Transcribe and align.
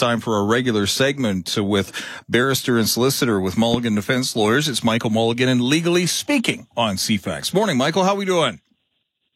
time 0.00 0.18
for 0.18 0.38
a 0.38 0.44
regular 0.44 0.86
segment 0.86 1.54
with 1.58 1.92
barrister 2.26 2.78
and 2.78 2.88
solicitor 2.88 3.38
with 3.38 3.58
Mulligan 3.58 3.94
Defense 3.94 4.34
Lawyers. 4.34 4.66
It's 4.66 4.82
Michael 4.82 5.10
Mulligan 5.10 5.48
and 5.48 5.60
Legally 5.60 6.06
Speaking 6.06 6.66
on 6.74 6.96
CFAX. 6.96 7.52
Morning, 7.52 7.76
Michael. 7.76 8.04
How 8.04 8.14
are 8.14 8.16
we 8.16 8.24
doing? 8.24 8.62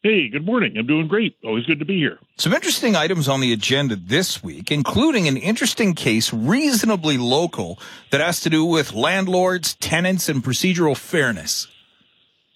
Hey, 0.01 0.27
good 0.27 0.43
morning. 0.43 0.75
I'm 0.77 0.87
doing 0.87 1.07
great. 1.07 1.35
Always 1.43 1.65
good 1.65 1.79
to 1.79 1.85
be 1.85 1.97
here. 1.97 2.17
Some 2.37 2.53
interesting 2.53 2.95
items 2.95 3.27
on 3.27 3.41
the 3.41 3.53
agenda 3.53 3.95
this 3.95 4.43
week, 4.43 4.71
including 4.71 5.27
an 5.27 5.37
interesting 5.37 5.93
case, 5.93 6.33
reasonably 6.33 7.17
local, 7.17 7.79
that 8.09 8.21
has 8.21 8.41
to 8.41 8.49
do 8.49 8.65
with 8.65 8.93
landlords, 8.93 9.75
tenants, 9.75 10.29
and 10.29 10.43
procedural 10.43 10.97
fairness. 10.97 11.67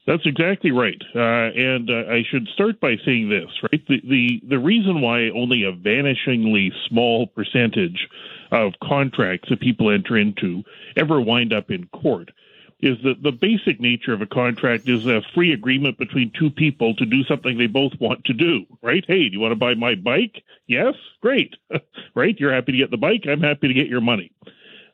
That's 0.10 0.26
exactly 0.26 0.72
right. 0.72 1.00
Uh, 1.16 1.20
and 1.20 1.88
uh, 1.88 2.12
I 2.12 2.24
should 2.28 2.48
start 2.56 2.80
by 2.80 2.96
saying 3.06 3.30
this, 3.30 3.52
right? 3.62 3.88
The, 3.88 4.02
the, 4.04 4.42
the 4.50 4.58
reason 4.58 5.02
why 5.02 5.30
only 5.30 5.64
a 5.66 5.72
vanishingly 5.72 6.72
small 6.88 7.28
percentage 7.28 8.08
of 8.52 8.74
contracts 8.84 9.50
that 9.50 9.60
people 9.60 9.92
enter 9.92 10.18
into 10.18 10.64
ever 10.98 11.22
wind 11.22 11.54
up 11.54 11.70
in 11.70 11.86
court 11.90 12.32
is 12.80 12.98
that 13.04 13.22
the 13.22 13.32
basic 13.32 13.80
nature 13.80 14.12
of 14.12 14.24
a 14.24 14.26
contract 14.26 14.90
is 14.90 15.06
a 15.06 15.22
free 15.36 15.54
agreement 15.54 16.00
between 16.00 16.32
two 16.40 16.50
people 16.50 16.96
to 16.96 17.06
do 17.06 17.24
something 17.26 17.60
they 17.60 17.68
both 17.68 17.94
want 18.00 18.26
to 18.26 18.34
do, 18.34 18.66
right? 18.82 19.06
Hey, 19.08 19.30
do 19.30 19.34
you 19.34 19.40
want 19.40 19.52
to 19.52 19.58
buy 19.58 19.76
my 19.76 19.94
bike? 19.94 20.44
Yes? 20.66 20.96
Great. 21.22 21.54
right? 22.16 22.36
You're 22.40 22.56
happy 22.56 22.72
to 22.72 22.78
get 22.80 22.90
the 22.90 22.98
bike. 22.98 23.26
I'm 23.30 23.42
happy 23.42 23.68
to 23.68 23.76
get 23.76 23.86
your 23.86 24.02
money. 24.02 24.32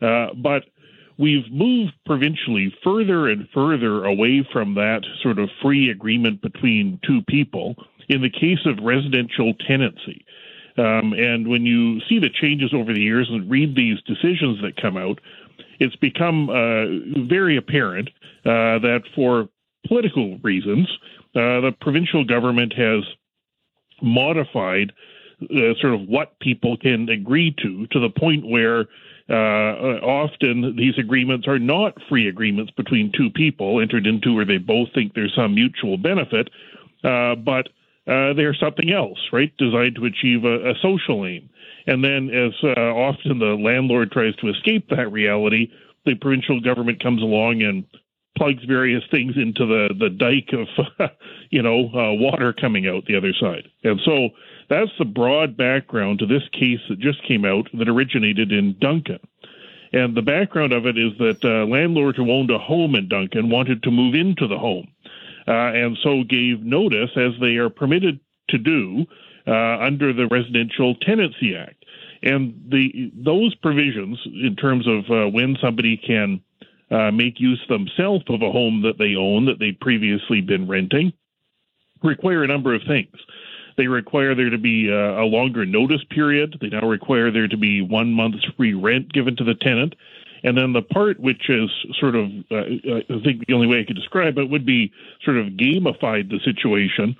Uh, 0.01 0.33
but 0.35 0.65
we've 1.17 1.51
moved 1.51 1.93
provincially 2.05 2.73
further 2.83 3.27
and 3.29 3.47
further 3.53 4.05
away 4.05 4.47
from 4.51 4.75
that 4.75 5.01
sort 5.21 5.39
of 5.39 5.49
free 5.61 5.89
agreement 5.89 6.41
between 6.41 6.99
two 7.05 7.21
people 7.27 7.75
in 8.09 8.21
the 8.21 8.29
case 8.29 8.59
of 8.65 8.83
residential 8.83 9.53
tenancy. 9.67 10.25
Um, 10.77 11.13
and 11.13 11.47
when 11.47 11.65
you 11.65 12.01
see 12.09 12.19
the 12.19 12.29
changes 12.29 12.73
over 12.73 12.93
the 12.93 13.01
years 13.01 13.29
and 13.31 13.49
read 13.49 13.75
these 13.75 14.01
decisions 14.01 14.61
that 14.61 14.75
come 14.81 14.97
out, 14.97 15.19
it's 15.79 15.95
become 15.95 16.49
uh, 16.49 17.25
very 17.27 17.57
apparent 17.57 18.09
uh, 18.45 18.79
that 18.79 19.03
for 19.15 19.47
political 19.87 20.37
reasons, 20.39 20.87
uh, 21.35 21.61
the 21.61 21.71
provincial 21.79 22.25
government 22.25 22.73
has 22.73 23.03
modified 24.01 24.91
uh, 25.43 25.73
sort 25.79 25.93
of 25.93 26.07
what 26.07 26.39
people 26.39 26.77
can 26.77 27.09
agree 27.09 27.53
to 27.61 27.87
to 27.87 27.99
the 27.99 28.09
point 28.09 28.45
where 28.45 28.85
uh, 29.29 29.33
often 30.03 30.75
these 30.77 30.97
agreements 30.97 31.47
are 31.47 31.59
not 31.59 31.97
free 32.09 32.27
agreements 32.27 32.71
between 32.77 33.11
two 33.11 33.29
people 33.29 33.81
entered 33.81 34.05
into 34.05 34.33
where 34.33 34.45
they 34.45 34.57
both 34.57 34.89
think 34.93 35.13
there's 35.13 35.33
some 35.35 35.55
mutual 35.55 35.97
benefit, 35.97 36.49
uh, 37.03 37.35
but 37.35 37.69
they're 38.05 38.53
something 38.53 38.91
else, 38.91 39.17
right? 39.33 39.51
Designed 39.57 39.95
to 39.95 40.05
achieve 40.05 40.45
a, 40.45 40.71
a 40.71 40.73
social 40.81 41.25
aim. 41.25 41.49
And 41.87 42.03
then, 42.03 42.29
as 42.29 42.53
uh, 42.63 42.79
often 42.81 43.39
the 43.39 43.55
landlord 43.55 44.11
tries 44.11 44.35
to 44.37 44.49
escape 44.49 44.89
that 44.89 45.11
reality, 45.11 45.71
the 46.05 46.15
provincial 46.15 46.59
government 46.61 47.01
comes 47.01 47.21
along 47.21 47.61
and 47.61 47.83
plugs 48.37 48.63
various 48.65 49.03
things 49.11 49.33
into 49.37 49.65
the 49.65 49.93
the 49.97 50.09
dike 50.09 50.53
of 50.53 51.11
you 51.49 51.61
know 51.61 51.85
uh, 51.87 52.13
water 52.13 52.53
coming 52.53 52.87
out 52.87 53.05
the 53.05 53.15
other 53.15 53.33
side. 53.33 53.67
And 53.83 53.99
so 54.05 54.29
that's 54.69 54.91
the 54.97 55.05
broad 55.05 55.55
background 55.57 56.19
to 56.19 56.25
this 56.25 56.43
case 56.51 56.79
that 56.89 56.99
just 56.99 57.23
came 57.23 57.45
out 57.45 57.69
that 57.73 57.89
originated 57.89 58.51
in 58.51 58.77
Duncan. 58.79 59.19
And 59.93 60.15
the 60.15 60.21
background 60.21 60.73
of 60.73 60.85
it 60.85 60.97
is 60.97 61.13
that 61.19 61.43
uh, 61.43 61.65
landlord 61.65 62.17
who 62.17 62.31
owned 62.31 62.51
a 62.51 62.57
home 62.57 62.95
in 62.95 63.07
Duncan 63.07 63.49
wanted 63.49 63.83
to 63.83 63.91
move 63.91 64.13
into 64.13 64.47
the 64.47 64.57
home, 64.57 64.87
uh, 65.47 65.51
and 65.51 65.97
so 66.03 66.23
gave 66.23 66.61
notice, 66.61 67.11
as 67.15 67.33
they 67.39 67.55
are 67.55 67.69
permitted 67.69 68.19
to 68.49 68.57
do 68.57 69.05
uh, 69.47 69.77
under 69.79 70.11
the 70.11 70.27
Residential 70.27 70.95
Tenancy 70.95 71.55
Act. 71.55 71.85
And 72.23 72.59
the 72.69 73.11
those 73.13 73.53
provisions, 73.55 74.19
in 74.25 74.55
terms 74.55 74.87
of 74.87 75.09
uh, 75.09 75.29
when 75.29 75.55
somebody 75.61 75.95
can 75.95 76.41
uh, 76.91 77.11
make 77.11 77.39
use 77.39 77.63
themselves 77.67 78.23
of 78.29 78.41
a 78.41 78.51
home 78.51 78.83
that 78.83 78.97
they 78.97 79.15
own 79.15 79.45
that 79.45 79.59
they've 79.59 79.79
previously 79.79 80.41
been 80.41 80.67
renting, 80.67 81.13
require 82.03 82.43
a 82.43 82.47
number 82.47 82.73
of 82.73 82.81
things. 82.87 83.15
They 83.77 83.87
require 83.87 84.35
there 84.35 84.49
to 84.49 84.57
be 84.57 84.89
a, 84.89 85.21
a 85.21 85.25
longer 85.25 85.65
notice 85.65 86.03
period. 86.09 86.57
They 86.61 86.69
now 86.69 86.87
require 86.87 87.31
there 87.31 87.47
to 87.47 87.57
be 87.57 87.81
one 87.81 88.13
month's 88.13 88.45
free 88.55 88.73
rent 88.73 89.11
given 89.11 89.35
to 89.37 89.43
the 89.43 89.55
tenant. 89.55 89.95
And 90.43 90.57
then 90.57 90.73
the 90.73 90.83
part 90.83 91.19
which 91.19 91.49
is 91.49 91.69
sort 91.99 92.15
of, 92.15 92.29
uh, 92.51 92.55
I 92.57 93.21
think 93.23 93.45
the 93.47 93.53
only 93.53 93.67
way 93.67 93.79
I 93.79 93.83
could 93.83 93.95
describe 93.95 94.37
it 94.37 94.49
would 94.49 94.65
be 94.65 94.91
sort 95.23 95.37
of 95.37 95.47
gamified 95.47 96.29
the 96.29 96.39
situation 96.45 97.17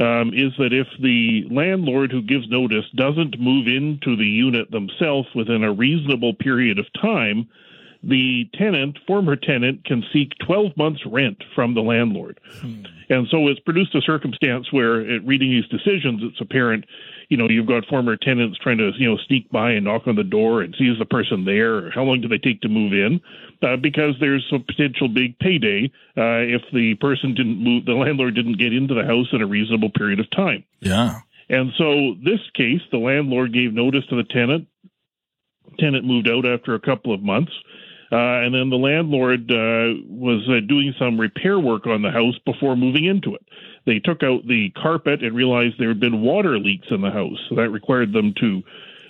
um, 0.00 0.34
is 0.34 0.52
that 0.58 0.72
if 0.72 0.88
the 1.00 1.44
landlord 1.50 2.10
who 2.10 2.20
gives 2.20 2.48
notice 2.48 2.84
doesn't 2.96 3.38
move 3.38 3.68
into 3.68 4.16
the 4.16 4.26
unit 4.26 4.70
themselves 4.72 5.28
within 5.36 5.62
a 5.62 5.72
reasonable 5.72 6.34
period 6.34 6.80
of 6.80 6.86
time, 7.00 7.48
the 8.08 8.48
tenant, 8.54 8.98
former 9.06 9.36
tenant, 9.36 9.84
can 9.84 10.04
seek 10.12 10.32
12 10.46 10.76
months 10.76 11.00
rent 11.06 11.42
from 11.54 11.74
the 11.74 11.80
landlord. 11.80 12.40
Hmm. 12.60 12.84
And 13.08 13.26
so 13.30 13.48
it's 13.48 13.60
produced 13.60 13.94
a 13.94 14.00
circumstance 14.00 14.72
where, 14.72 15.00
at 15.00 15.26
reading 15.26 15.50
these 15.50 15.66
decisions, 15.68 16.22
it's 16.22 16.40
apparent, 16.40 16.84
you 17.28 17.36
know, 17.36 17.48
you've 17.48 17.66
got 17.66 17.86
former 17.86 18.16
tenants 18.16 18.58
trying 18.58 18.78
to, 18.78 18.92
you 18.96 19.08
know, 19.08 19.18
sneak 19.26 19.50
by 19.50 19.72
and 19.72 19.84
knock 19.84 20.06
on 20.06 20.16
the 20.16 20.24
door 20.24 20.62
and 20.62 20.74
see 20.78 20.84
is 20.84 20.98
the 20.98 21.04
person 21.04 21.44
there, 21.44 21.86
or 21.86 21.90
how 21.90 22.02
long 22.02 22.20
do 22.20 22.28
they 22.28 22.38
take 22.38 22.60
to 22.62 22.68
move 22.68 22.92
in, 22.92 23.20
uh, 23.62 23.76
because 23.76 24.14
there's 24.20 24.46
a 24.52 24.58
potential 24.58 25.08
big 25.08 25.38
payday 25.38 25.90
uh, 26.16 26.40
if 26.44 26.62
the 26.72 26.94
person 27.00 27.34
didn't 27.34 27.62
move, 27.62 27.84
the 27.84 27.92
landlord 27.92 28.34
didn't 28.34 28.58
get 28.58 28.72
into 28.72 28.94
the 28.94 29.04
house 29.04 29.28
in 29.32 29.42
a 29.42 29.46
reasonable 29.46 29.90
period 29.90 30.20
of 30.20 30.30
time. 30.30 30.64
Yeah. 30.80 31.20
And 31.48 31.72
so 31.76 32.14
this 32.24 32.40
case, 32.54 32.80
the 32.90 32.98
landlord 32.98 33.52
gave 33.52 33.72
notice 33.72 34.06
to 34.08 34.16
the 34.16 34.24
tenant. 34.24 34.66
Tenant 35.78 36.04
moved 36.04 36.28
out 36.28 36.46
after 36.46 36.74
a 36.74 36.80
couple 36.80 37.12
of 37.12 37.22
months. 37.22 37.52
Uh, 38.14 38.46
and 38.46 38.54
then 38.54 38.70
the 38.70 38.76
landlord 38.76 39.50
uh, 39.50 39.90
was 40.06 40.48
uh, 40.48 40.60
doing 40.68 40.94
some 41.00 41.18
repair 41.18 41.58
work 41.58 41.84
on 41.88 42.00
the 42.00 42.12
house 42.12 42.38
before 42.46 42.76
moving 42.76 43.06
into 43.06 43.34
it. 43.34 43.42
They 43.86 43.98
took 43.98 44.22
out 44.22 44.46
the 44.46 44.70
carpet 44.80 45.24
and 45.24 45.34
realized 45.34 45.74
there 45.80 45.88
had 45.88 45.98
been 45.98 46.22
water 46.22 46.56
leaks 46.60 46.86
in 46.90 47.00
the 47.00 47.10
house. 47.10 47.38
So 47.48 47.56
that 47.56 47.70
required 47.70 48.12
them 48.12 48.32
to 48.38 48.62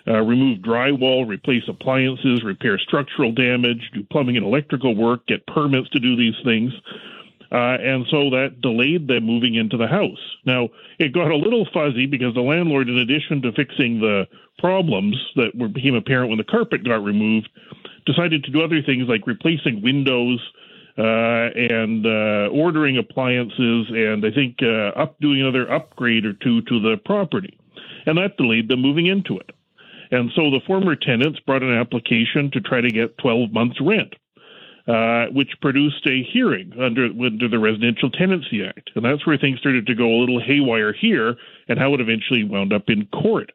uh, 0.09 0.21
remove 0.23 0.61
drywall, 0.61 1.29
replace 1.29 1.65
appliances, 1.69 2.43
repair 2.45 2.79
structural 2.79 3.31
damage, 3.31 3.91
do 3.93 4.05
plumbing 4.11 4.39
and 4.39 4.47
electrical 4.47 4.97
work, 4.97 5.27
get 5.27 5.47
permits 5.49 5.91
to 5.91 6.01
do 6.01 6.17
these 6.17 6.37
things. 6.43 6.73
Uh, 7.53 7.77
and 7.85 8.07
so 8.11 8.31
that 8.31 8.63
delayed 8.63 9.07
them 9.07 9.25
moving 9.25 9.55
into 9.55 9.77
the 9.77 9.87
house. 9.87 10.19
Now, 10.47 10.71
it 10.99 11.13
got 11.13 11.31
a 11.31 11.37
little 11.37 11.69
fuzzy 11.75 12.07
because 12.07 12.33
the 12.33 12.41
landlord, 12.41 12.89
in 12.89 12.97
addition 12.97 13.43
to 13.43 13.53
fixing 13.53 14.01
the 14.01 14.27
problems 14.59 15.15
that 15.37 15.55
were, 15.55 15.69
became 15.69 15.95
apparent 15.95 16.31
when 16.31 16.39
the 16.39 16.45
carpet 16.45 16.85
got 16.85 17.05
removed, 17.05 17.51
decided 18.07 18.45
to 18.45 18.51
do 18.51 18.63
other 18.63 18.83
things 18.83 19.09
like 19.09 19.27
replacing 19.27 19.83
windows 19.83 20.41
uh, 20.97 21.51
and 21.55 22.07
uh, 22.07 22.49
ordering 22.53 22.99
appliances, 22.99 23.87
and 23.91 24.25
I 24.25 24.31
think 24.31 24.59
uh, 24.63 24.99
up 25.01 25.19
doing 25.21 25.41
another 25.41 25.71
upgrade 25.71 26.25
or 26.25 26.35
two 26.35 26.63
to 26.63 26.81
the 26.81 26.97
property. 27.05 27.59
And 28.07 28.19
that 28.19 28.37
delayed 28.37 28.69
them 28.69 28.83
moving 28.83 29.07
into 29.07 29.39
it. 29.39 29.51
And 30.11 30.31
so 30.37 30.51
the 30.51 30.61
former 30.67 30.95
tenants 30.95 31.41
brought 31.41 31.63
an 31.63 31.75
application 31.75 32.51
to 32.53 32.61
try 32.61 32.81
to 32.81 32.91
get 32.91 33.19
12 33.19 33.53
months 33.53 33.79
rent 33.81 34.15
uh, 34.87 35.27
which 35.33 35.51
produced 35.61 36.07
a 36.07 36.23
hearing 36.23 36.73
under 36.79 37.07
under 37.07 37.49
the 37.49 37.59
Residential 37.59 38.11
Tenancy 38.11 38.65
Act, 38.65 38.91
and 38.95 39.05
that's 39.05 39.27
where 39.27 39.39
things 39.39 39.59
started 39.59 39.87
to 39.87 39.95
go 39.95 40.07
a 40.07 40.21
little 40.21 40.41
haywire 40.41 40.93
here, 40.93 41.37
and 41.69 41.79
how 41.79 41.95
it 41.95 42.01
eventually 42.01 42.45
wound 42.45 42.73
up 42.73 42.85
in 42.89 43.07
court. 43.07 43.51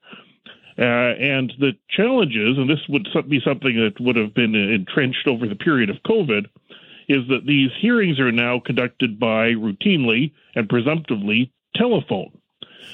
Uh, 0.80 1.14
and 1.20 1.52
the 1.60 1.74
challenges, 1.90 2.58
and 2.58 2.70
this 2.70 2.80
would 2.88 3.06
be 3.30 3.42
something 3.44 3.76
that 3.76 4.00
would 4.00 4.16
have 4.16 4.34
been 4.34 4.56
entrenched 4.56 5.28
over 5.28 5.46
the 5.46 5.56
period 5.56 5.90
of 5.90 5.98
COVID, 6.08 6.46
is 7.10 7.28
that 7.28 7.46
these 7.46 7.70
hearings 7.82 8.20
are 8.20 8.32
now 8.32 8.62
conducted 8.66 9.20
by 9.20 9.50
routinely 9.50 10.32
and 10.56 10.70
presumptively 10.70 11.52
telephone. 11.76 12.32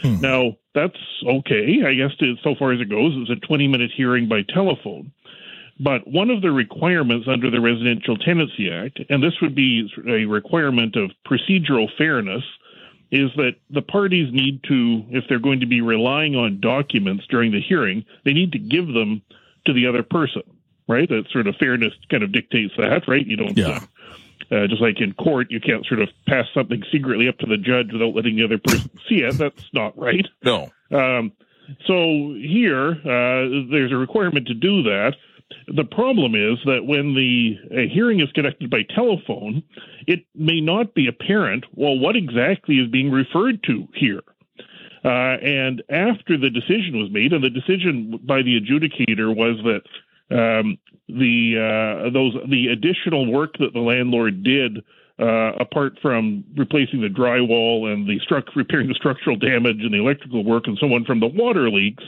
Hmm. 0.02 0.20
Now, 0.20 0.58
that's 0.74 0.98
okay, 1.28 1.84
I 1.86 1.94
guess, 1.94 2.16
to, 2.20 2.36
so 2.44 2.56
far 2.58 2.72
as 2.72 2.82
it 2.82 2.90
goes. 2.90 3.14
It's 3.16 3.30
a 3.30 3.48
20 3.48 3.68
minute 3.68 3.92
hearing 3.96 4.28
by 4.28 4.42
telephone. 4.42 5.12
But 5.80 6.08
one 6.08 6.30
of 6.30 6.42
the 6.42 6.52
requirements 6.52 7.28
under 7.30 7.52
the 7.52 7.60
Residential 7.60 8.18
Tenancy 8.18 8.72
Act, 8.72 9.00
and 9.10 9.22
this 9.22 9.34
would 9.42 9.54
be 9.54 9.88
a 10.08 10.26
requirement 10.26 10.96
of 10.96 11.12
procedural 11.28 11.88
fairness, 11.98 12.44
is 13.12 13.32
that 13.38 13.56
the 13.70 13.82
parties 13.82 14.34
need 14.34 14.64
to, 14.64 15.04
if 15.10 15.26
they're 15.30 15.40
going 15.40 15.60
to 15.60 15.66
be 15.66 15.82
relying 15.82 16.36
on 16.36 16.60
documents 16.60 17.26
during 17.30 17.52
the 17.52 17.62
hearing, 17.62 18.06
they 18.24 18.34
need 18.34 18.52
to 18.54 18.60
give 18.60 18.88
them 18.88 19.22
to 19.66 19.74
the 19.74 19.88
other 19.88 20.04
person, 20.04 20.44
right? 20.88 21.08
That 21.08 21.26
sort 21.32 21.48
of 21.48 21.56
fairness 21.56 21.94
kind 22.10 22.24
of 22.24 22.32
dictates 22.32 22.74
that, 22.78 23.08
right? 23.08 23.26
You 23.26 23.38
don't. 23.38 23.58
Yeah. 23.58 23.80
Uh, 23.82 23.86
uh, 24.52 24.68
just 24.68 24.82
like 24.82 25.02
in 25.02 25.14
court, 25.14 25.50
you 25.50 25.60
can't 25.60 25.86
sort 25.86 26.00
of 26.02 26.10
pass 26.28 26.46
something 26.54 26.84
secretly 26.92 27.28
up 27.28 27.38
to 27.40 27.48
the 27.48 27.58
judge 27.58 27.92
without 27.92 28.14
letting 28.16 28.36
the 28.36 28.44
other 28.44 28.60
person 28.60 28.90
see 29.10 29.24
it. 29.24 29.38
That's 29.38 29.64
not 29.74 29.98
right. 29.98 30.28
No. 30.44 30.72
Um, 30.92 31.32
so 31.88 32.36
here, 32.38 32.92
uh, 32.92 33.66
there's 33.72 33.92
a 33.92 33.98
requirement 33.98 34.48
to 34.48 34.54
do 34.54 34.84
that. 34.84 35.16
The 35.68 35.84
problem 35.84 36.36
is 36.36 36.58
that 36.66 36.86
when 36.86 37.14
the 37.14 37.88
hearing 37.88 38.20
is 38.20 38.32
conducted 38.34 38.70
by 38.70 38.82
telephone, 38.96 39.64
it 40.08 40.26
may 40.36 40.62
not 40.62 40.94
be 40.94 41.08
apparent, 41.08 41.66
well, 41.74 41.98
what 41.98 42.16
exactly 42.16 42.76
is 42.76 42.90
being 42.90 43.12
referred 43.12 43.64
to 43.64 43.88
here. 43.94 44.22
Uh, 45.04 45.38
and 45.38 45.84
after 45.90 46.36
the 46.36 46.50
decision 46.50 46.98
was 46.98 47.12
made, 47.12 47.32
and 47.32 47.44
the 47.44 47.50
decision 47.50 48.20
by 48.24 48.42
the 48.42 48.60
adjudicator 48.60 49.36
was 49.36 49.58
that 49.64 49.84
um, 50.36 50.80
the 51.08 51.54
uh, 52.08 52.10
those 52.10 52.34
the 52.50 52.70
additional 52.70 53.32
work 53.32 53.54
that 53.60 53.72
the 53.74 53.80
landlord 53.80 54.44
did, 54.44 54.80
uh, 55.20 55.52
apart 55.60 56.00
from 56.02 56.44
replacing 56.58 57.02
the 57.02 57.08
drywall 57.08 57.94
and 57.94 58.08
the 58.08 58.20
struct 58.20 58.56
repairing 58.56 58.88
the 58.88 58.96
structural 58.96 59.36
damage 59.36 59.78
and 59.82 59.94
the 59.94 60.00
electrical 60.00 60.44
work 60.44 60.64
and 60.66 60.78
so 60.80 60.92
on 60.92 61.06
from 61.06 61.20
the 61.20 61.28
water 61.28 61.70
leaks, 61.70 62.04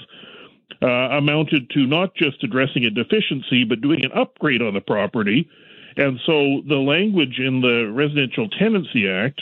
uh, 0.81 0.87
amounted 0.87 1.69
to 1.71 1.85
not 1.85 2.15
just 2.15 2.43
addressing 2.43 2.85
a 2.85 2.89
deficiency 2.89 3.63
but 3.63 3.81
doing 3.81 4.03
an 4.03 4.11
upgrade 4.13 4.61
on 4.61 4.73
the 4.73 4.81
property. 4.81 5.49
And 5.95 6.19
so 6.25 6.61
the 6.67 6.75
language 6.75 7.39
in 7.39 7.61
the 7.61 7.91
Residential 7.91 8.49
Tenancy 8.49 9.09
Act 9.09 9.41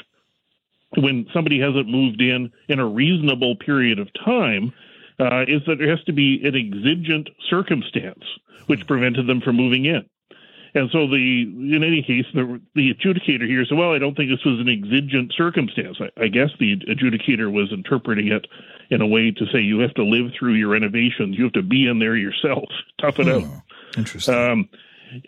when 0.97 1.27
somebody 1.33 1.59
hasn't 1.59 1.89
moved 1.89 2.21
in 2.21 2.51
in 2.69 2.79
a 2.79 2.87
reasonable 2.87 3.55
period 3.57 3.99
of 3.99 4.07
time 4.13 4.73
uh, 5.19 5.43
is 5.47 5.61
that 5.67 5.77
there 5.77 5.89
has 5.89 6.03
to 6.05 6.13
be 6.13 6.41
an 6.45 6.55
exigent 6.55 7.29
circumstance 7.49 8.23
which 8.67 8.87
prevented 8.87 9.27
them 9.27 9.41
from 9.41 9.55
moving 9.55 9.85
in. 9.85 10.05
And 10.75 10.91
so 10.91 11.07
the 11.07 11.43
in 11.43 11.83
any 11.83 12.03
case 12.03 12.25
the 12.33 12.61
the 12.75 12.93
adjudicator 12.93 13.47
here 13.47 13.65
said, 13.65 13.77
well, 13.77 13.93
I 13.93 13.97
don't 13.97 14.15
think 14.15 14.29
this 14.29 14.43
was 14.43 14.59
an 14.59 14.67
exigent 14.67 15.33
circumstance. 15.35 15.97
I, 16.01 16.23
I 16.23 16.27
guess 16.27 16.49
the 16.59 16.75
adjudicator 16.75 17.51
was 17.51 17.71
interpreting 17.71 18.27
it 18.27 18.45
in 18.89 19.01
a 19.01 19.07
way 19.07 19.31
to 19.31 19.45
say 19.53 19.59
you 19.59 19.79
have 19.79 19.93
to 19.93 20.03
live 20.03 20.31
through 20.37 20.53
your 20.53 20.69
renovations, 20.69 21.37
you 21.37 21.45
have 21.45 21.53
to 21.53 21.63
be 21.63 21.87
in 21.87 21.99
there 21.99 22.17
yourself, 22.17 22.65
tough 23.01 23.19
it 23.19 23.25
hmm. 23.25 23.45
out. 23.45 23.61
Interesting. 23.97 24.35
Um, 24.35 24.69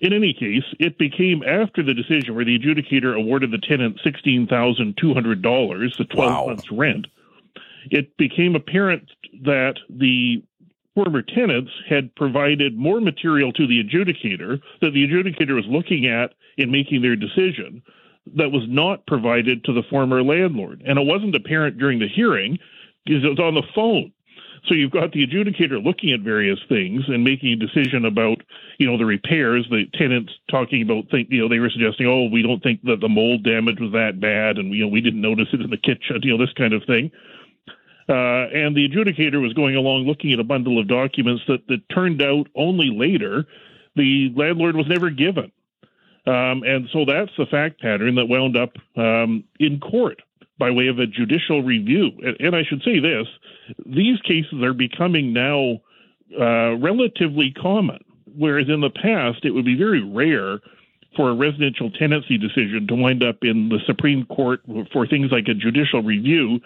in 0.01 0.11
any 0.11 0.33
case, 0.33 0.65
it 0.79 0.97
became 0.97 1.43
after 1.43 1.81
the 1.81 1.93
decision 1.93 2.35
where 2.35 2.43
the 2.43 2.59
adjudicator 2.59 3.15
awarded 3.15 3.51
the 3.51 3.57
tenant 3.57 4.01
sixteen 4.03 4.47
thousand 4.47 4.97
two 4.97 5.13
hundred 5.13 5.41
dollars, 5.41 5.95
the 5.97 6.03
twelve 6.03 6.45
wow. 6.45 6.47
months 6.47 6.69
rent. 6.69 7.07
It 7.89 8.17
became 8.17 8.53
apparent 8.55 9.09
that 9.43 9.75
the 9.89 10.43
former 10.97 11.21
tenants 11.21 11.69
had 11.87 12.13
provided 12.15 12.75
more 12.75 12.99
material 12.99 13.53
to 13.53 13.67
the 13.67 13.83
adjudicator 13.83 14.59
that 14.81 14.91
the 14.91 15.07
adjudicator 15.07 15.53
was 15.53 15.65
looking 15.67 16.07
at 16.07 16.33
in 16.57 16.71
making 16.71 17.03
their 17.03 17.15
decision 17.15 17.83
that 18.35 18.51
was 18.51 18.63
not 18.67 19.05
provided 19.05 19.63
to 19.63 19.73
the 19.73 19.83
former 19.91 20.23
landlord. 20.23 20.81
And 20.87 20.97
it 20.97 21.05
wasn't 21.05 21.35
apparent 21.35 21.77
during 21.77 21.99
the 21.99 22.07
hearing 22.07 22.57
because 23.05 23.23
it 23.23 23.29
was 23.29 23.39
on 23.39 23.53
the 23.53 23.61
phone. 23.75 24.11
So 24.65 24.73
you've 24.73 24.91
got 24.91 25.11
the 25.11 25.25
adjudicator 25.25 25.81
looking 25.83 26.11
at 26.11 26.21
various 26.21 26.59
things 26.67 27.03
and 27.07 27.23
making 27.23 27.53
a 27.53 27.55
decision 27.55 28.03
about, 28.03 28.41
you 28.79 28.87
know, 28.87 28.97
the 28.97 29.05
repairs. 29.05 29.67
The 29.69 29.85
tenants 29.93 30.33
talking 30.49 30.81
about, 30.81 31.09
think, 31.11 31.29
you 31.29 31.41
know, 31.41 31.47
they 31.47 31.59
were 31.59 31.69
suggesting, 31.69 32.07
oh, 32.07 32.27
we 32.27 32.41
don't 32.41 32.61
think 32.63 32.81
that 32.83 32.99
the 32.99 33.07
mold 33.07 33.43
damage 33.43 33.79
was 33.79 33.93
that 33.93 34.19
bad, 34.19 34.57
and 34.57 34.73
you 34.73 34.81
know, 34.81 34.89
we 34.89 34.99
didn't 34.99 35.21
notice 35.21 35.47
it 35.53 35.61
in 35.61 35.69
the 35.69 35.77
kitchen, 35.77 36.19
you 36.23 36.35
know, 36.35 36.43
this 36.43 36.53
kind 36.53 36.73
of 36.73 36.83
thing. 36.85 37.11
Uh, 38.09 38.47
and 38.53 38.75
the 38.75 38.87
adjudicator 38.87 39.41
was 39.41 39.53
going 39.53 39.75
along 39.75 40.05
looking 40.05 40.31
at 40.31 40.39
a 40.39 40.43
bundle 40.43 40.79
of 40.79 40.87
documents 40.87 41.43
that, 41.47 41.67
that 41.67 41.87
turned 41.89 42.21
out 42.21 42.47
only 42.55 42.89
later 42.89 43.45
the 43.95 44.31
landlord 44.35 44.75
was 44.75 44.87
never 44.87 45.09
given. 45.09 45.51
Um, 46.25 46.63
and 46.63 46.87
so 46.91 47.05
that's 47.05 47.31
the 47.37 47.45
fact 47.45 47.81
pattern 47.81 48.15
that 48.15 48.27
wound 48.27 48.55
up 48.57 48.71
um, 48.95 49.43
in 49.59 49.79
court 49.79 50.21
by 50.59 50.71
way 50.71 50.87
of 50.87 50.99
a 50.99 51.07
judicial 51.07 51.63
review. 51.63 52.11
And, 52.23 52.37
and 52.39 52.55
I 52.55 52.63
should 52.63 52.81
say 52.83 52.99
this 52.99 53.27
these 53.85 54.19
cases 54.21 54.61
are 54.63 54.73
becoming 54.73 55.33
now 55.33 55.81
uh, 56.39 56.75
relatively 56.77 57.51
common, 57.51 58.03
whereas 58.35 58.67
in 58.69 58.81
the 58.81 58.89
past 58.89 59.45
it 59.45 59.51
would 59.51 59.65
be 59.65 59.77
very 59.77 60.03
rare 60.03 60.59
for 61.17 61.29
a 61.31 61.35
residential 61.35 61.91
tenancy 61.91 62.37
decision 62.37 62.87
to 62.87 62.95
wind 62.95 63.23
up 63.23 63.37
in 63.41 63.69
the 63.69 63.79
Supreme 63.85 64.25
Court 64.27 64.61
for 64.93 65.05
things 65.07 65.31
like 65.31 65.47
a 65.49 65.53
judicial 65.53 66.03
review 66.03 66.59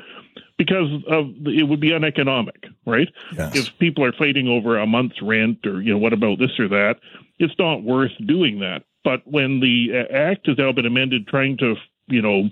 because 0.58 0.90
of 1.08 1.32
it 1.48 1.68
would 1.68 1.80
be 1.80 1.94
uneconomic, 1.94 2.66
right? 2.86 3.08
Yes. 3.36 3.56
If 3.56 3.80
people 3.80 4.04
are 4.04 4.12
fighting 4.12 4.48
over 4.48 4.78
a 4.78 4.86
month's 4.86 5.22
rent 5.22 5.66
or 5.66 5.82
you 5.82 5.94
know 5.94 5.98
what 5.98 6.14
about 6.14 6.38
this 6.38 6.60
or 6.60 6.68
that, 6.68 6.98
it's 7.40 7.54
not 7.58 7.82
worth 7.82 8.12
doing 8.28 8.60
that. 8.60 8.84
But 9.04 9.22
when 9.26 9.62
the 9.62 9.88
uh, 9.92 10.14
act 10.14 10.46
has 10.48 10.58
now 10.60 10.72
been 10.72 10.86
amended, 10.86 11.28
trying 11.28 11.58
to 11.58 11.76
you 12.08 12.22
know 12.22 12.50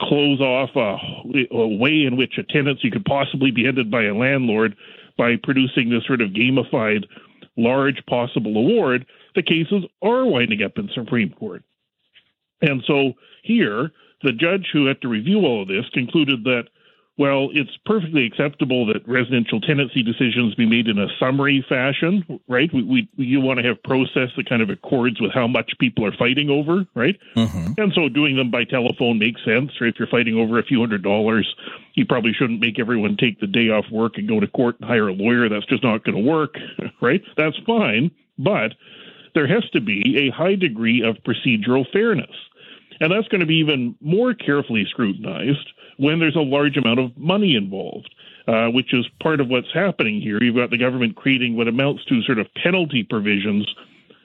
close 0.00 0.40
off 0.40 0.70
a, 0.76 1.54
a 1.54 1.68
way 1.76 2.04
in 2.04 2.16
which 2.16 2.38
a 2.38 2.42
tenancy 2.44 2.90
could 2.90 3.04
possibly 3.04 3.50
be 3.50 3.66
ended 3.66 3.90
by 3.90 4.04
a 4.04 4.14
landlord 4.14 4.74
by 5.18 5.34
producing 5.42 5.90
this 5.90 6.06
sort 6.06 6.22
of 6.22 6.30
gamified 6.30 7.04
large 7.56 8.04
possible 8.06 8.56
award, 8.56 9.06
the 9.36 9.42
cases 9.42 9.84
are 10.02 10.26
winding 10.26 10.62
up 10.62 10.76
in 10.76 10.90
Supreme 10.94 11.30
Court. 11.30 11.62
And 12.60 12.82
so 12.86 13.12
here, 13.42 13.92
the 14.22 14.32
judge 14.32 14.68
who 14.72 14.86
had 14.86 15.00
to 15.02 15.08
review 15.08 15.40
all 15.40 15.62
of 15.62 15.68
this 15.68 15.84
concluded 15.92 16.44
that 16.44 16.64
well, 17.18 17.48
it's 17.52 17.70
perfectly 17.86 18.26
acceptable 18.26 18.84
that 18.86 19.08
residential 19.08 19.58
tenancy 19.58 20.02
decisions 20.02 20.54
be 20.54 20.66
made 20.66 20.86
in 20.86 20.98
a 20.98 21.06
summary 21.18 21.64
fashion, 21.66 22.40
right? 22.46 22.68
We, 22.74 22.82
we 22.82 23.08
you 23.16 23.40
want 23.40 23.58
to 23.58 23.66
have 23.66 23.82
process 23.82 24.28
that 24.36 24.46
kind 24.46 24.60
of 24.60 24.68
accords 24.68 25.18
with 25.18 25.32
how 25.32 25.46
much 25.46 25.72
people 25.80 26.04
are 26.04 26.14
fighting 26.18 26.50
over, 26.50 26.84
right? 26.94 27.18
Mm-hmm. 27.34 27.80
And 27.80 27.92
so 27.94 28.10
doing 28.10 28.36
them 28.36 28.50
by 28.50 28.64
telephone 28.64 29.18
makes 29.18 29.42
sense. 29.46 29.70
Or 29.80 29.86
if 29.86 29.94
you're 29.98 30.08
fighting 30.08 30.36
over 30.36 30.58
a 30.58 30.62
few 30.62 30.78
hundred 30.78 31.02
dollars, 31.02 31.54
you 31.94 32.04
probably 32.04 32.34
shouldn't 32.34 32.60
make 32.60 32.78
everyone 32.78 33.16
take 33.16 33.40
the 33.40 33.46
day 33.46 33.70
off 33.70 33.86
work 33.90 34.18
and 34.18 34.28
go 34.28 34.38
to 34.38 34.46
court 34.46 34.76
and 34.78 34.88
hire 34.88 35.08
a 35.08 35.14
lawyer. 35.14 35.48
That's 35.48 35.66
just 35.66 35.82
not 35.82 36.04
going 36.04 36.22
to 36.22 36.30
work, 36.30 36.56
right? 37.00 37.22
That's 37.38 37.56
fine, 37.66 38.10
but 38.38 38.74
there 39.36 39.46
has 39.46 39.68
to 39.70 39.80
be 39.82 40.16
a 40.26 40.34
high 40.34 40.54
degree 40.54 41.02
of 41.02 41.16
procedural 41.22 41.84
fairness. 41.92 42.34
And 42.98 43.12
that's 43.12 43.28
going 43.28 43.42
to 43.42 43.46
be 43.46 43.56
even 43.56 43.94
more 44.00 44.32
carefully 44.32 44.86
scrutinized 44.88 45.68
when 45.98 46.18
there's 46.18 46.36
a 46.36 46.40
large 46.40 46.78
amount 46.78 46.98
of 46.98 47.16
money 47.18 47.54
involved, 47.54 48.12
uh, 48.48 48.68
which 48.68 48.94
is 48.94 49.06
part 49.22 49.40
of 49.40 49.48
what's 49.48 49.72
happening 49.74 50.22
here. 50.22 50.42
You've 50.42 50.56
got 50.56 50.70
the 50.70 50.78
government 50.78 51.16
creating 51.16 51.54
what 51.54 51.68
amounts 51.68 52.06
to 52.06 52.22
sort 52.22 52.38
of 52.38 52.46
penalty 52.54 53.02
provisions 53.02 53.68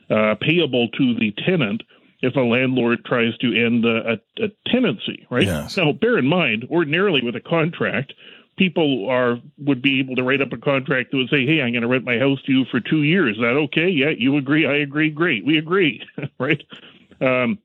uh, 0.09 0.35
payable 0.39 0.87
to 0.87 1.15
the 1.19 1.33
tenant 1.45 1.83
if 2.21 2.35
a 2.37 2.39
landlord 2.39 3.03
tries 3.03 3.37
to 3.39 3.47
end 3.47 3.83
a, 3.83 4.13
a, 4.13 4.45
a 4.45 4.49
tenancy, 4.67 5.27
right? 5.29 5.43
Yes. 5.43 5.75
Now, 5.75 5.91
bear 5.91 6.17
in 6.17 6.27
mind, 6.27 6.67
ordinarily 6.71 7.21
with 7.21 7.35
a 7.35 7.41
contract, 7.41 8.13
people 8.61 9.09
are 9.09 9.39
would 9.57 9.81
be 9.81 9.99
able 9.99 10.15
to 10.15 10.21
write 10.21 10.39
up 10.39 10.53
a 10.53 10.57
contract 10.57 11.09
that 11.09 11.17
would 11.17 11.29
say, 11.29 11.47
"Hey, 11.47 11.61
I'm 11.61 11.71
going 11.71 11.81
to 11.81 11.87
rent 11.87 12.05
my 12.05 12.19
house 12.19 12.39
to 12.43 12.51
you 12.51 12.65
for 12.69 12.79
two 12.79 13.01
years. 13.01 13.35
Is 13.35 13.41
that 13.41 13.57
okay? 13.65 13.89
Yeah, 13.89 14.11
you 14.15 14.37
agree. 14.37 14.67
I 14.67 14.75
agree. 14.75 15.09
Great. 15.09 15.43
We 15.43 15.57
agree, 15.57 15.99
right?" 16.39 16.61
Um, 17.21 17.57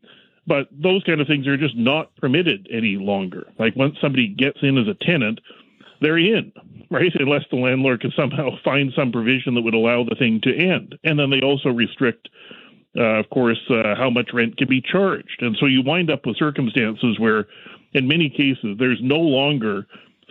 but 0.46 0.68
those 0.72 1.02
kind 1.04 1.20
of 1.20 1.26
things 1.26 1.46
are 1.46 1.58
just 1.58 1.76
not 1.76 2.16
permitted 2.16 2.66
any 2.72 2.96
longer. 2.96 3.46
Like 3.58 3.76
once 3.76 3.96
somebody 4.00 4.28
gets 4.28 4.58
in 4.62 4.78
as 4.78 4.88
a 4.88 4.94
tenant, 5.04 5.40
they're 6.00 6.16
in, 6.16 6.50
right? 6.90 7.12
Unless 7.14 7.44
the 7.50 7.58
landlord 7.58 8.00
can 8.00 8.12
somehow 8.16 8.50
find 8.64 8.90
some 8.96 9.12
provision 9.12 9.54
that 9.54 9.62
would 9.62 9.74
allow 9.74 10.02
the 10.02 10.16
thing 10.18 10.40
to 10.44 10.56
end. 10.56 10.98
And 11.04 11.18
then 11.18 11.28
they 11.28 11.42
also 11.42 11.68
restrict, 11.68 12.30
uh, 12.96 13.20
of 13.20 13.28
course, 13.28 13.60
uh, 13.68 13.94
how 13.96 14.08
much 14.08 14.30
rent 14.32 14.56
can 14.56 14.68
be 14.68 14.80
charged. 14.80 15.42
And 15.42 15.58
so 15.60 15.66
you 15.66 15.82
wind 15.82 16.10
up 16.10 16.24
with 16.24 16.38
circumstances 16.38 17.18
where, 17.18 17.48
in 17.92 18.08
many 18.08 18.30
cases, 18.30 18.76
there's 18.78 19.00
no 19.02 19.18
longer 19.18 19.86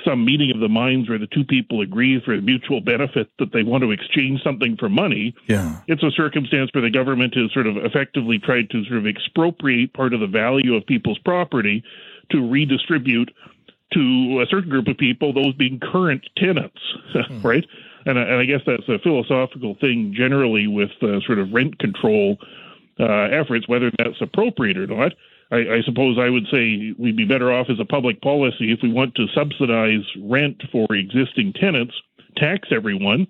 some 0.05 0.23
meeting 0.23 0.51
of 0.53 0.59
the 0.59 0.69
minds 0.69 1.09
where 1.09 1.17
the 1.17 1.27
two 1.27 1.43
people 1.43 1.81
agree 1.81 2.21
for 2.23 2.33
a 2.33 2.41
mutual 2.41 2.81
benefit 2.81 3.29
that 3.39 3.51
they 3.51 3.63
want 3.63 3.83
to 3.83 3.91
exchange 3.91 4.41
something 4.43 4.77
for 4.77 4.89
money. 4.89 5.35
Yeah. 5.47 5.81
It's 5.87 6.03
a 6.03 6.11
circumstance 6.11 6.69
where 6.73 6.83
the 6.83 6.91
government 6.91 7.35
has 7.35 7.51
sort 7.53 7.67
of 7.67 7.77
effectively 7.77 8.39
tried 8.39 8.69
to 8.69 8.85
sort 8.85 8.99
of 8.99 9.07
expropriate 9.07 9.93
part 9.93 10.13
of 10.13 10.19
the 10.19 10.27
value 10.27 10.75
of 10.75 10.85
people's 10.85 11.19
property 11.19 11.83
to 12.31 12.49
redistribute 12.49 13.31
to 13.93 14.41
a 14.41 14.45
certain 14.49 14.69
group 14.69 14.87
of 14.87 14.97
people, 14.97 15.33
those 15.33 15.53
being 15.55 15.79
current 15.79 16.23
tenants, 16.37 16.79
hmm. 17.13 17.41
right? 17.41 17.65
And, 18.05 18.17
and, 18.17 18.35
I 18.35 18.45
guess 18.45 18.61
that's 18.65 18.87
a 18.87 18.99
philosophical 18.99 19.75
thing 19.81 20.13
generally 20.15 20.67
with 20.67 20.91
uh, 21.01 21.19
sort 21.25 21.39
of 21.39 21.51
rent 21.51 21.79
control 21.79 22.37
uh, 22.99 23.03
efforts, 23.31 23.67
whether 23.67 23.91
that's 23.97 24.21
appropriate 24.21 24.77
or 24.77 24.87
not. 24.87 25.13
I, 25.51 25.57
I 25.57 25.81
suppose 25.85 26.17
I 26.19 26.29
would 26.29 26.47
say 26.51 26.93
we'd 26.97 27.17
be 27.17 27.25
better 27.25 27.51
off 27.51 27.67
as 27.69 27.79
a 27.79 27.85
public 27.85 28.21
policy 28.21 28.71
if 28.71 28.79
we 28.81 28.91
want 28.91 29.15
to 29.15 29.27
subsidize 29.33 30.05
rent 30.21 30.61
for 30.71 30.87
existing 30.91 31.53
tenants, 31.53 31.93
tax 32.37 32.69
everyone, 32.71 33.27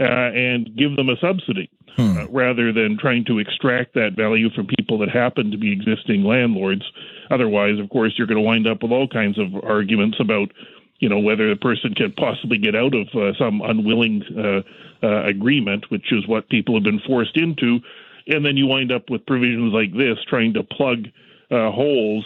uh, 0.00 0.04
and 0.04 0.76
give 0.76 0.96
them 0.96 1.08
a 1.08 1.16
subsidy. 1.20 1.70
Hmm. 1.96 2.16
Uh, 2.16 2.26
rather 2.28 2.72
than 2.72 2.96
trying 2.96 3.24
to 3.24 3.40
extract 3.40 3.94
that 3.94 4.14
value 4.14 4.50
from 4.50 4.68
people 4.78 4.98
that 4.98 5.08
happen 5.08 5.50
to 5.50 5.58
be 5.58 5.72
existing 5.72 6.22
landlords. 6.22 6.82
Otherwise, 7.28 7.80
of 7.80 7.90
course, 7.90 8.14
you're 8.16 8.28
going 8.28 8.38
to 8.38 8.42
wind 8.42 8.68
up 8.68 8.84
with 8.84 8.92
all 8.92 9.08
kinds 9.08 9.36
of 9.36 9.48
arguments 9.64 10.18
about, 10.20 10.52
you 11.00 11.08
know, 11.08 11.18
whether 11.18 11.50
the 11.50 11.56
person 11.56 11.94
can 11.94 12.12
possibly 12.12 12.56
get 12.56 12.76
out 12.76 12.94
of 12.94 13.08
uh, 13.14 13.36
some 13.36 13.62
unwilling 13.62 14.22
uh, 14.38 14.60
uh, 15.04 15.24
agreement, 15.24 15.90
which 15.90 16.12
is 16.12 16.28
what 16.28 16.48
people 16.50 16.74
have 16.76 16.84
been 16.84 17.00
forced 17.04 17.36
into. 17.36 17.80
And 18.28 18.46
then 18.46 18.56
you 18.56 18.66
wind 18.68 18.92
up 18.92 19.10
with 19.10 19.26
provisions 19.26 19.72
like 19.72 19.92
this 19.92 20.18
trying 20.28 20.54
to 20.54 20.62
plug 20.62 21.08
uh, 21.50 21.70
holes 21.70 22.24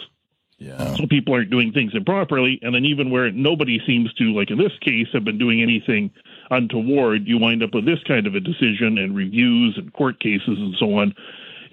yeah. 0.63 0.95
So 0.95 1.07
people 1.07 1.33
aren't 1.33 1.49
doing 1.49 1.73
things 1.73 1.91
improperly. 1.93 2.59
And 2.61 2.73
then 2.73 2.85
even 2.85 3.09
where 3.09 3.31
nobody 3.31 3.81
seems 3.85 4.13
to, 4.13 4.33
like 4.33 4.49
in 4.49 4.57
this 4.57 4.71
case, 4.81 5.07
have 5.11 5.25
been 5.25 5.37
doing 5.37 5.61
anything 5.61 6.11
untoward, 6.49 7.27
you 7.27 7.37
wind 7.37 7.63
up 7.63 7.73
with 7.73 7.85
this 7.85 7.99
kind 8.07 8.27
of 8.27 8.35
a 8.35 8.39
decision 8.39 8.97
and 8.97 9.15
reviews 9.15 9.77
and 9.77 9.91
court 9.93 10.19
cases 10.19 10.57
and 10.57 10.75
so 10.79 10.97
on. 10.97 11.13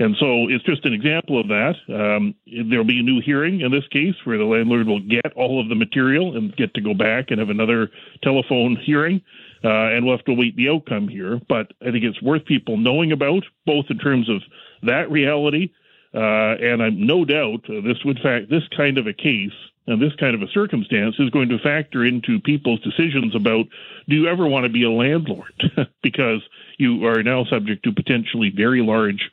And 0.00 0.16
so 0.18 0.48
it's 0.48 0.64
just 0.64 0.86
an 0.86 0.94
example 0.94 1.38
of 1.38 1.48
that. 1.48 1.74
Um, 1.88 2.34
there'll 2.46 2.86
be 2.86 3.00
a 3.00 3.02
new 3.02 3.20
hearing 3.20 3.60
in 3.60 3.70
this 3.70 3.86
case 3.88 4.14
where 4.24 4.38
the 4.38 4.44
landlord 4.44 4.86
will 4.86 5.00
get 5.00 5.32
all 5.36 5.60
of 5.60 5.68
the 5.68 5.74
material 5.74 6.36
and 6.36 6.56
get 6.56 6.72
to 6.74 6.80
go 6.80 6.94
back 6.94 7.26
and 7.30 7.38
have 7.38 7.50
another 7.50 7.90
telephone 8.22 8.76
hearing. 8.76 9.20
Uh, 9.62 9.92
and 9.92 10.06
we'll 10.06 10.16
have 10.16 10.24
to 10.24 10.32
wait 10.32 10.56
the 10.56 10.70
outcome 10.70 11.06
here. 11.06 11.38
But 11.48 11.72
I 11.82 11.90
think 11.90 12.02
it's 12.02 12.22
worth 12.22 12.46
people 12.46 12.78
knowing 12.78 13.12
about, 13.12 13.44
both 13.66 13.84
in 13.90 13.98
terms 13.98 14.30
of 14.30 14.40
that 14.82 15.10
reality, 15.10 15.70
uh, 16.14 16.56
and 16.60 16.82
I'm 16.82 17.06
no 17.06 17.24
doubt 17.24 17.68
uh, 17.68 17.80
this 17.80 18.04
would 18.04 18.18
fact 18.20 18.50
this 18.50 18.66
kind 18.76 18.98
of 18.98 19.06
a 19.06 19.12
case 19.12 19.52
and 19.86 20.00
this 20.00 20.14
kind 20.16 20.34
of 20.34 20.42
a 20.42 20.48
circumstance 20.48 21.16
is 21.18 21.30
going 21.30 21.48
to 21.48 21.58
factor 21.58 22.04
into 22.04 22.38
people's 22.40 22.80
decisions 22.80 23.34
about 23.34 23.66
do 24.08 24.16
you 24.16 24.28
ever 24.28 24.46
want 24.46 24.64
to 24.64 24.68
be 24.70 24.84
a 24.84 24.90
landlord 24.90 25.52
because 26.02 26.42
you 26.78 27.06
are 27.06 27.22
now 27.22 27.44
subject 27.44 27.84
to 27.84 27.92
potentially 27.92 28.50
very 28.54 28.82
large 28.82 29.30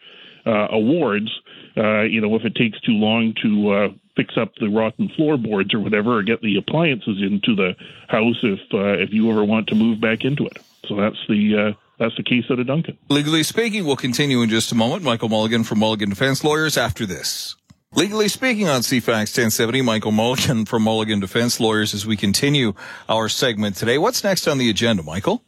uh, 0.48 0.68
awards. 0.72 1.30
Uh, 1.76 2.02
you 2.02 2.22
know, 2.22 2.34
if 2.36 2.46
it 2.46 2.56
takes 2.56 2.80
too 2.82 2.94
long 2.94 3.34
to 3.42 3.70
uh, 3.70 3.90
fix 4.16 4.38
up 4.38 4.56
the 4.56 4.70
rotten 4.70 5.10
floorboards 5.16 5.74
or 5.74 5.80
whatever, 5.80 6.18
or 6.18 6.24
get 6.24 6.42
the 6.42 6.58
appliances 6.58 7.22
into 7.22 7.56
the 7.56 7.76
house, 8.08 8.38
if 8.42 8.60
uh, 8.74 8.98
if 9.04 9.12
you 9.12 9.30
ever 9.30 9.44
want 9.44 9.68
to 9.68 9.76
move 9.76 10.02
back 10.02 10.24
into 10.24 10.46
it. 10.46 10.58
So 10.88 10.96
that's 10.96 11.20
the 11.28 11.58
uh, 11.58 11.87
that's 12.00 12.16
the 12.16 12.24
case 12.24 12.46
out 12.50 12.58
the 12.58 12.64
Duncan. 12.64 12.98
Legally 13.10 13.44
speaking, 13.44 13.86
we'll 13.86 13.96
continue 13.96 14.42
in 14.42 14.50
just 14.50 14.72
a 14.72 14.76
moment. 14.76 15.04
Michael 15.04 15.30
Mulligan 15.30 15.64
from 15.64 15.80
Mulligan 15.80 16.10
Defense 16.10 16.44
Lawyers 16.44 16.78
after 16.78 17.06
this. 17.06 17.56
Legally 17.94 18.28
speaking 18.28 18.68
on 18.68 18.82
CFAX 18.82 19.32
1070, 19.34 19.82
Michael 19.82 20.12
Mulligan 20.12 20.66
from 20.66 20.84
Mulligan 20.84 21.20
Defense 21.20 21.60
Lawyers 21.60 21.94
as 21.94 22.06
we 22.06 22.18
continue 22.18 22.74
our 23.08 23.30
segment 23.30 23.76
today. 23.78 23.98
What's 23.98 24.24
next 24.24 24.48
on 24.48 24.58
the 24.58 24.70
agenda, 24.70 25.04
Michael? 25.04 25.42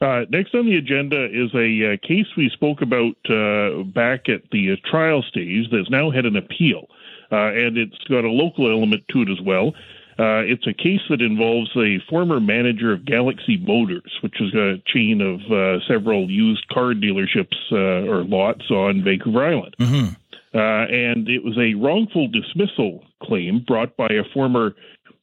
Uh, 0.00 0.26
next 0.28 0.54
on 0.54 0.66
the 0.66 0.76
agenda 0.76 1.24
is 1.24 1.54
a 1.54 1.94
uh, 1.94 2.06
case 2.06 2.26
we 2.36 2.50
spoke 2.50 2.82
about 2.82 3.16
uh, 3.30 3.82
back 3.84 4.28
at 4.28 4.42
the 4.52 4.76
trial 4.84 5.22
stage 5.22 5.68
that's 5.72 5.88
now 5.88 6.10
had 6.10 6.26
an 6.26 6.36
appeal, 6.36 6.86
uh, 7.32 7.46
and 7.46 7.78
it's 7.78 8.04
got 8.04 8.24
a 8.24 8.30
local 8.30 8.70
element 8.70 9.02
to 9.08 9.22
it 9.22 9.30
as 9.30 9.40
well. 9.40 9.72
Uh, 10.18 10.40
it's 10.40 10.66
a 10.66 10.72
case 10.72 11.02
that 11.10 11.20
involves 11.20 11.70
a 11.76 11.98
former 12.08 12.40
manager 12.40 12.92
of 12.92 13.04
Galaxy 13.04 13.58
Motors, 13.58 14.18
which 14.22 14.40
is 14.40 14.54
a 14.54 14.82
chain 14.86 15.20
of 15.20 15.40
several 15.86 16.30
used 16.30 16.66
car 16.68 16.94
dealerships 16.94 17.70
or 17.70 18.24
lots 18.24 18.70
on 18.70 19.04
Vancouver 19.04 19.44
Island. 19.44 19.74
Mm-hmm. 19.78 20.58
and 20.58 21.28
it 21.28 21.44
was 21.44 21.58
a 21.58 21.74
wrongful 21.74 22.28
dismissal 22.28 23.04
claim 23.22 23.64
brought 23.66 23.96
by 23.96 24.08
a 24.08 24.24
former 24.32 24.74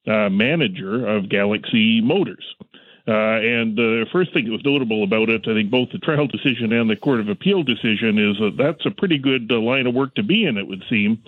manager 0.06 1.08
of 1.08 1.30
Galaxy 1.30 2.02
Motors. 2.02 2.56
Uh, 3.06 3.12
and 3.12 3.76
the 3.76 4.06
first 4.14 4.34
thing 4.34 4.46
that 4.46 4.52
was 4.52 4.64
notable 4.64 5.04
about 5.04 5.28
it, 5.28 5.42
I 5.46 5.54
think 5.54 5.70
both 5.70 5.92
the 5.92 5.98
trial 5.98 6.26
decision 6.26 6.72
and 6.72 6.90
the 6.90 6.96
Court 6.96 7.20
of 7.20 7.28
Appeal 7.28 7.64
decision, 7.64 8.18
is 8.18 8.38
that 8.40 8.56
that's 8.58 8.86
a 8.86 8.92
pretty 8.92 9.18
good 9.18 9.52
uh, 9.52 9.60
line 9.60 9.88
of 9.88 9.94
work 9.94 10.16
to 10.16 10.24
be 10.24 10.46
in, 10.46 10.58
it 10.58 10.68
would 10.68 10.84
seem, 10.90 11.22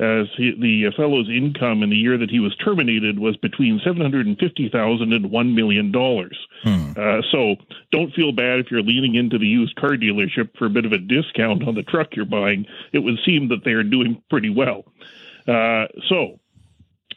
as 0.00 0.26
he, 0.36 0.56
the 0.58 0.90
fellow's 0.96 1.28
income 1.28 1.82
in 1.82 1.90
the 1.90 1.96
year 1.96 2.16
that 2.16 2.30
he 2.30 2.40
was 2.40 2.56
terminated 2.56 3.18
was 3.18 3.36
between 3.36 3.80
seven 3.84 4.00
hundred 4.00 4.26
and 4.26 4.38
fifty 4.38 4.70
thousand 4.70 5.12
and 5.12 5.30
one 5.30 5.54
million 5.54 5.92
dollars. 5.92 6.38
Hmm. 6.62 6.92
Uh, 6.96 7.20
so 7.30 7.56
don't 7.92 8.12
feel 8.14 8.32
bad 8.32 8.60
if 8.60 8.70
you're 8.70 8.82
leaning 8.82 9.14
into 9.14 9.38
the 9.38 9.46
used 9.46 9.76
car 9.76 9.90
dealership 9.90 10.56
for 10.58 10.66
a 10.66 10.70
bit 10.70 10.86
of 10.86 10.92
a 10.92 10.98
discount 10.98 11.68
on 11.68 11.74
the 11.74 11.82
truck 11.82 12.16
you're 12.16 12.24
buying. 12.24 12.66
It 12.92 13.00
would 13.00 13.18
seem 13.26 13.48
that 13.48 13.64
they 13.64 13.72
are 13.72 13.82
doing 13.82 14.22
pretty 14.30 14.50
well. 14.50 14.84
Uh, 15.46 15.86
so 16.08 16.40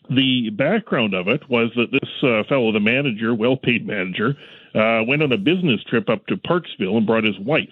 the 0.09 0.49
background 0.49 1.13
of 1.13 1.27
it 1.27 1.49
was 1.49 1.71
that 1.75 1.91
this 1.91 2.09
uh, 2.21 2.43
fellow, 2.49 2.71
the 2.71 2.79
manager, 2.79 3.33
well 3.33 3.55
paid 3.55 3.87
manager, 3.87 4.35
uh, 4.75 5.03
went 5.07 5.23
on 5.23 5.31
a 5.31 5.37
business 5.37 5.81
trip 5.89 6.09
up 6.09 6.25
to 6.27 6.35
Parksville 6.35 6.97
and 6.97 7.05
brought 7.05 7.23
his 7.23 7.39
wife. 7.39 7.69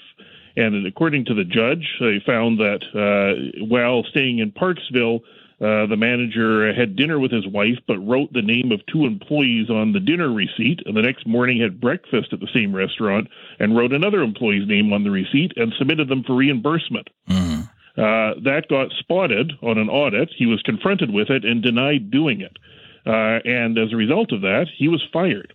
And 0.55 0.85
according 0.85 1.25
to 1.25 1.33
the 1.33 1.43
judge, 1.45 1.87
they 1.99 2.21
found 2.25 2.59
that 2.59 2.81
uh, 2.93 3.63
while 3.65 4.03
staying 4.03 4.39
in 4.39 4.51
Parksville, 4.51 5.21
uh, 5.61 5.85
the 5.85 5.95
manager 5.95 6.73
had 6.73 6.95
dinner 6.95 7.19
with 7.19 7.31
his 7.31 7.45
wife, 7.45 7.77
but 7.87 7.99
wrote 7.99 8.33
the 8.33 8.41
name 8.41 8.71
of 8.71 8.81
two 8.87 9.05
employees 9.05 9.69
on 9.69 9.93
the 9.93 9.99
dinner 9.99 10.31
receipt, 10.31 10.79
and 10.85 10.97
the 10.97 11.03
next 11.03 11.27
morning 11.27 11.61
had 11.61 11.79
breakfast 11.79 12.33
at 12.33 12.39
the 12.39 12.49
same 12.51 12.75
restaurant 12.75 13.27
and 13.59 13.77
wrote 13.77 13.93
another 13.93 14.23
employee's 14.23 14.67
name 14.67 14.91
on 14.91 15.03
the 15.03 15.11
receipt 15.11 15.53
and 15.57 15.71
submitted 15.77 16.09
them 16.09 16.23
for 16.23 16.35
reimbursement. 16.35 17.09
Mm. 17.29 17.69
Uh, 17.95 18.39
that 18.43 18.63
got 18.69 18.89
spotted 18.97 19.53
on 19.61 19.77
an 19.77 19.89
audit. 19.89 20.33
He 20.35 20.47
was 20.47 20.61
confronted 20.63 21.11
with 21.11 21.29
it 21.29 21.45
and 21.45 21.61
denied 21.61 22.09
doing 22.09 22.41
it. 22.41 22.57
Uh, 23.05 23.39
and 23.45 23.77
as 23.77 23.93
a 23.93 23.97
result 23.97 24.31
of 24.31 24.41
that, 24.41 24.67
he 24.75 24.87
was 24.87 25.03
fired. 25.13 25.53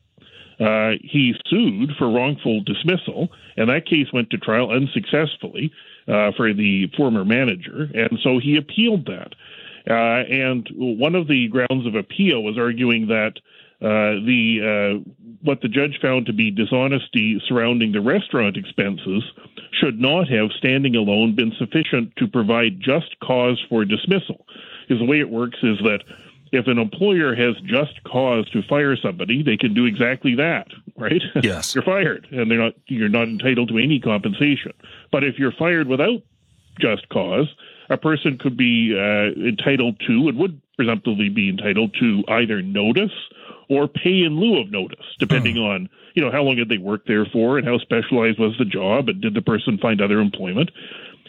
Uh, 0.59 0.93
he 1.03 1.35
sued 1.49 1.91
for 1.99 2.11
wrongful 2.11 2.63
dismissal, 2.63 3.29
and 3.57 3.69
that 3.69 3.87
case 3.87 4.07
went 4.13 4.31
to 4.31 4.39
trial 4.39 4.71
unsuccessfully 4.71 5.71
uh, 6.09 6.33
for 6.37 6.55
the 6.55 6.87
former 6.97 7.25
manager, 7.25 7.91
and 7.95 8.19
so 8.23 8.39
he 8.39 8.57
appealed 8.57 9.07
that. 9.07 9.35
Uh, 9.89 10.25
and 10.29 10.69
one 10.75 11.15
of 11.15 11.29
the 11.29 11.49
grounds 11.49 11.87
of 11.87 11.95
appeal 11.95 12.43
was 12.43 12.59
arguing 12.59 13.07
that 13.07 13.35
uh, 13.83 14.17
the 14.25 15.03
uh, 15.05 15.11
what 15.43 15.61
the 15.61 15.69
judge 15.69 15.99
found 16.01 16.27
to 16.27 16.33
be 16.33 16.51
dishonesty 16.51 17.41
surrounding 17.47 17.93
the 17.93 18.01
restaurant 18.01 18.57
expenses 18.57 19.23
should 19.79 20.01
not 20.01 20.29
have, 20.29 20.51
standing 20.57 20.97
alone, 20.97 21.35
been 21.35 21.53
sufficient 21.59 22.11
to 22.17 22.27
provide 22.27 22.81
just 22.81 23.15
cause 23.21 23.63
for 23.69 23.85
dismissal. 23.85 24.47
Because 24.89 25.01
the 25.01 25.07
way 25.07 25.21
it 25.21 25.29
works 25.29 25.59
is 25.63 25.79
that 25.85 26.03
if 26.53 26.67
an 26.67 26.79
employer 26.79 27.35
has 27.35 27.57
just 27.65 28.03
cause 28.05 28.49
to 28.51 28.63
fire 28.63 28.97
somebody, 28.97 29.43
they 29.43 29.57
can 29.57 29.75
do 29.75 29.85
exactly 29.85 30.35
that, 30.37 30.69
right? 30.97 31.23
Yes. 31.43 31.75
you're 31.75 31.85
fired, 31.85 32.27
and 32.31 32.51
they're 32.51 32.59
not 32.59 32.75
you're 32.87 33.09
not 33.09 33.29
entitled 33.29 33.69
to 33.69 33.79
any 33.79 34.01
compensation. 34.01 34.73
But 35.11 35.25
if 35.25 35.39
you're 35.39 35.53
fired 35.53 35.89
without 35.89 36.23
just 36.79 37.09
cause, 37.09 37.49
a 37.91 37.97
person 37.97 38.39
could 38.39 38.57
be 38.57 38.95
uh, 38.97 39.39
entitled 39.47 40.01
to 40.07 40.29
and 40.29 40.39
would 40.39 40.61
presumptively 40.77 41.29
be 41.29 41.49
entitled 41.49 41.95
to 42.01 42.23
either 42.29 42.63
notice 42.63 43.13
or 43.69 43.89
pay 43.89 44.23
in 44.23 44.39
lieu 44.39 44.61
of 44.61 44.71
notice, 44.71 45.05
depending 45.19 45.59
uh-huh. 45.59 45.67
on 45.67 45.89
you 46.15 46.23
know 46.23 46.31
how 46.31 46.43
long 46.43 46.57
had 46.57 46.69
they 46.69 46.79
worked 46.79 47.09
there 47.09 47.27
for 47.27 47.59
and 47.59 47.67
how 47.67 47.79
specialized 47.79 48.39
was 48.39 48.55
the 48.59 48.65
job, 48.65 49.09
and 49.09 49.21
did 49.21 49.35
the 49.35 49.43
person 49.43 49.79
find 49.79 50.01
other 50.01 50.21
employment. 50.21 50.71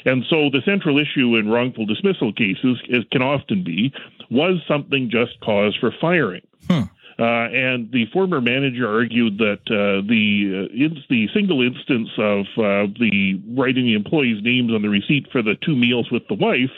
And 0.05 0.23
so 0.29 0.49
the 0.49 0.61
central 0.65 0.99
issue 0.99 1.35
in 1.35 1.49
wrongful 1.49 1.85
dismissal 1.85 2.33
cases 2.33 2.81
is, 2.89 3.03
can 3.11 3.21
often 3.21 3.63
be 3.63 3.93
was 4.29 4.61
something 4.67 5.09
just 5.09 5.39
cause 5.41 5.75
for 5.79 5.91
firing. 5.99 6.45
Hmm. 6.67 6.83
Uh, 7.19 7.49
and 7.49 7.91
the 7.91 8.05
former 8.13 8.39
manager 8.39 8.87
argued 8.87 9.39
that 9.39 9.61
uh, 9.71 10.05
the 10.07 10.69
uh, 10.69 10.85
in, 10.85 11.03
the 11.09 11.27
single 11.33 11.63
instance 11.63 12.09
of 12.19 12.45
uh, 12.57 12.93
the 12.99 13.41
writing 13.55 13.85
the 13.85 13.95
employees' 13.95 14.43
names 14.43 14.71
on 14.71 14.83
the 14.83 14.89
receipt 14.89 15.27
for 15.31 15.41
the 15.41 15.55
two 15.55 15.75
meals 15.75 16.11
with 16.11 16.27
the 16.27 16.35
wife 16.35 16.69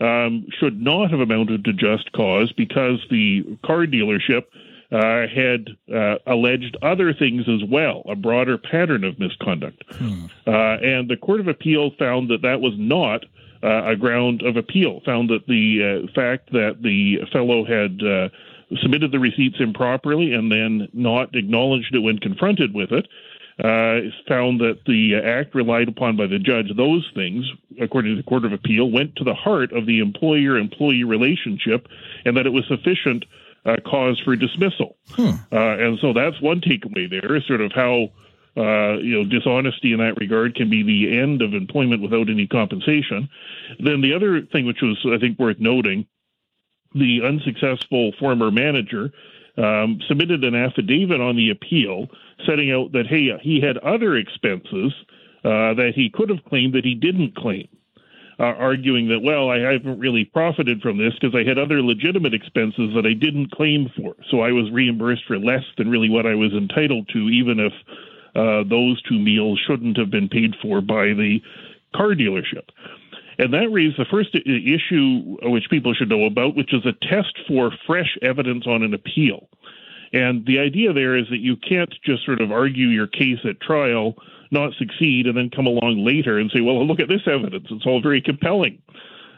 um, 0.00 0.46
should 0.58 0.82
not 0.82 1.10
have 1.10 1.20
amounted 1.20 1.64
to 1.64 1.72
just 1.72 2.12
cause 2.12 2.52
because 2.52 3.00
the 3.10 3.56
car 3.64 3.86
dealership 3.86 4.44
uh, 4.92 5.26
had 5.26 5.68
uh, 5.92 6.16
alleged 6.26 6.76
other 6.82 7.12
things 7.12 7.48
as 7.48 7.68
well, 7.68 8.02
a 8.08 8.14
broader 8.14 8.58
pattern 8.58 9.04
of 9.04 9.18
misconduct. 9.18 9.82
Hmm. 9.90 10.26
Uh, 10.46 10.50
and 10.50 11.08
the 11.08 11.16
Court 11.16 11.40
of 11.40 11.48
Appeal 11.48 11.90
found 11.98 12.30
that 12.30 12.42
that 12.42 12.60
was 12.60 12.74
not 12.76 13.24
uh, 13.62 13.92
a 13.92 13.96
ground 13.96 14.42
of 14.42 14.56
appeal, 14.56 15.00
found 15.06 15.30
that 15.30 15.46
the 15.46 16.04
uh, 16.04 16.12
fact 16.12 16.52
that 16.52 16.82
the 16.82 17.18
fellow 17.32 17.64
had 17.64 18.02
uh, 18.06 18.28
submitted 18.82 19.10
the 19.10 19.18
receipts 19.18 19.56
improperly 19.58 20.34
and 20.34 20.52
then 20.52 20.86
not 20.92 21.34
acknowledged 21.34 21.94
it 21.94 22.00
when 22.00 22.18
confronted 22.18 22.74
with 22.74 22.92
it. 22.92 23.08
found 24.28 24.60
that 24.60 24.80
the 24.86 25.14
act 25.14 25.54
relied 25.54 25.88
upon 25.88 26.14
by 26.14 26.26
the 26.26 26.38
judge, 26.38 26.66
those 26.76 27.10
things, 27.14 27.50
according 27.80 28.14
to 28.14 28.16
the 28.16 28.28
Court 28.28 28.44
of 28.44 28.52
Appeal, 28.52 28.90
went 28.90 29.16
to 29.16 29.24
the 29.24 29.34
heart 29.34 29.72
of 29.72 29.86
the 29.86 30.00
employer 30.00 30.58
employee 30.58 31.04
relationship 31.04 31.88
and 32.26 32.36
that 32.36 32.46
it 32.46 32.52
was 32.52 32.66
sufficient 32.68 33.24
uh, 33.64 33.76
cause 33.84 34.20
for 34.24 34.36
dismissal. 34.36 34.96
Hmm. 35.10 35.30
Uh, 35.52 35.76
and 35.78 35.98
so 36.00 36.12
that's 36.12 36.40
one 36.40 36.60
takeaway 36.60 37.08
there, 37.08 37.40
sort 37.42 37.60
of 37.60 37.72
how 37.72 38.10
uh, 38.56 38.98
you 38.98 39.18
know 39.18 39.24
dishonesty 39.24 39.92
in 39.92 39.98
that 39.98 40.18
regard 40.18 40.54
can 40.54 40.70
be 40.70 40.82
the 40.82 41.18
end 41.18 41.42
of 41.42 41.54
employment 41.54 42.02
without 42.02 42.28
any 42.28 42.46
compensation. 42.46 43.28
Then 43.80 44.00
the 44.00 44.14
other 44.14 44.42
thing, 44.42 44.66
which 44.66 44.82
was 44.82 45.04
I 45.10 45.18
think 45.18 45.38
worth 45.38 45.58
noting, 45.58 46.06
the 46.94 47.22
unsuccessful 47.24 48.12
former 48.18 48.50
manager 48.50 49.10
um, 49.56 50.00
submitted 50.08 50.44
an 50.44 50.54
affidavit 50.54 51.20
on 51.20 51.36
the 51.36 51.50
appeal, 51.50 52.08
setting 52.46 52.70
out 52.70 52.92
that 52.92 53.06
hey, 53.06 53.36
he 53.42 53.60
had 53.60 53.78
other 53.78 54.16
expenses 54.16 54.92
uh, 55.44 55.74
that 55.74 55.92
he 55.94 56.10
could 56.10 56.30
have 56.30 56.44
claimed 56.44 56.74
that 56.74 56.84
he 56.84 56.94
didn't 56.94 57.34
claim 57.34 57.68
uh, 58.38 58.44
arguing 58.44 59.08
that, 59.08 59.20
well, 59.20 59.50
I 59.50 59.58
haven't 59.58 59.98
really 59.98 60.24
profited 60.24 60.80
from 60.82 60.98
this 60.98 61.12
because 61.20 61.34
I 61.34 61.48
had 61.48 61.58
other 61.58 61.82
legitimate 61.82 62.34
expenses 62.34 62.90
that 62.94 63.06
I 63.06 63.14
didn't 63.14 63.52
claim 63.52 63.90
for. 63.96 64.14
So 64.30 64.40
I 64.40 64.50
was 64.50 64.70
reimbursed 64.72 65.24
for 65.26 65.38
less 65.38 65.64
than 65.78 65.88
really 65.88 66.08
what 66.08 66.26
I 66.26 66.34
was 66.34 66.52
entitled 66.52 67.08
to, 67.12 67.18
even 67.28 67.60
if 67.60 67.72
uh, 68.34 68.68
those 68.68 69.00
two 69.02 69.18
meals 69.18 69.60
shouldn't 69.66 69.96
have 69.96 70.10
been 70.10 70.28
paid 70.28 70.54
for 70.60 70.80
by 70.80 71.14
the 71.14 71.40
car 71.94 72.10
dealership. 72.10 72.68
And 73.38 73.52
that 73.52 73.68
raised 73.70 73.98
the 73.98 74.06
first 74.10 74.34
issue 74.34 75.36
which 75.42 75.70
people 75.70 75.94
should 75.94 76.08
know 76.08 76.24
about, 76.24 76.56
which 76.56 76.72
is 76.72 76.86
a 76.86 76.92
test 77.06 77.36
for 77.48 77.72
fresh 77.86 78.16
evidence 78.22 78.66
on 78.66 78.82
an 78.82 78.94
appeal. 78.94 79.48
And 80.12 80.46
the 80.46 80.60
idea 80.60 80.92
there 80.92 81.16
is 81.16 81.26
that 81.30 81.40
you 81.40 81.56
can't 81.56 81.92
just 82.04 82.24
sort 82.24 82.40
of 82.40 82.52
argue 82.52 82.88
your 82.88 83.08
case 83.08 83.40
at 83.44 83.60
trial 83.60 84.14
not 84.54 84.72
succeed, 84.78 85.26
and 85.26 85.36
then 85.36 85.50
come 85.50 85.66
along 85.66 86.02
later 86.04 86.38
and 86.38 86.50
say, 86.50 86.62
well, 86.62 86.86
look 86.86 87.00
at 87.00 87.08
this 87.08 87.26
evidence. 87.26 87.66
It's 87.70 87.84
all 87.84 88.00
very 88.00 88.22
compelling. 88.22 88.80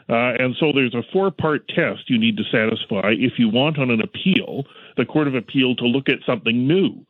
Uh, 0.09 0.39
and 0.39 0.55
so 0.57 0.71
there's 0.71 0.95
a 0.95 1.03
four 1.11 1.31
part 1.31 1.67
test 1.67 2.09
you 2.09 2.17
need 2.17 2.37
to 2.37 2.43
satisfy 2.45 3.11
if 3.11 3.33
you 3.37 3.49
want 3.49 3.77
on 3.77 3.91
an 3.91 4.01
appeal 4.01 4.63
the 4.95 5.05
Court 5.05 5.27
of 5.27 5.35
Appeal 5.35 5.75
to 5.75 5.85
look 5.85 6.09
at 6.09 6.19
something 6.25 6.67
new. 6.67 7.05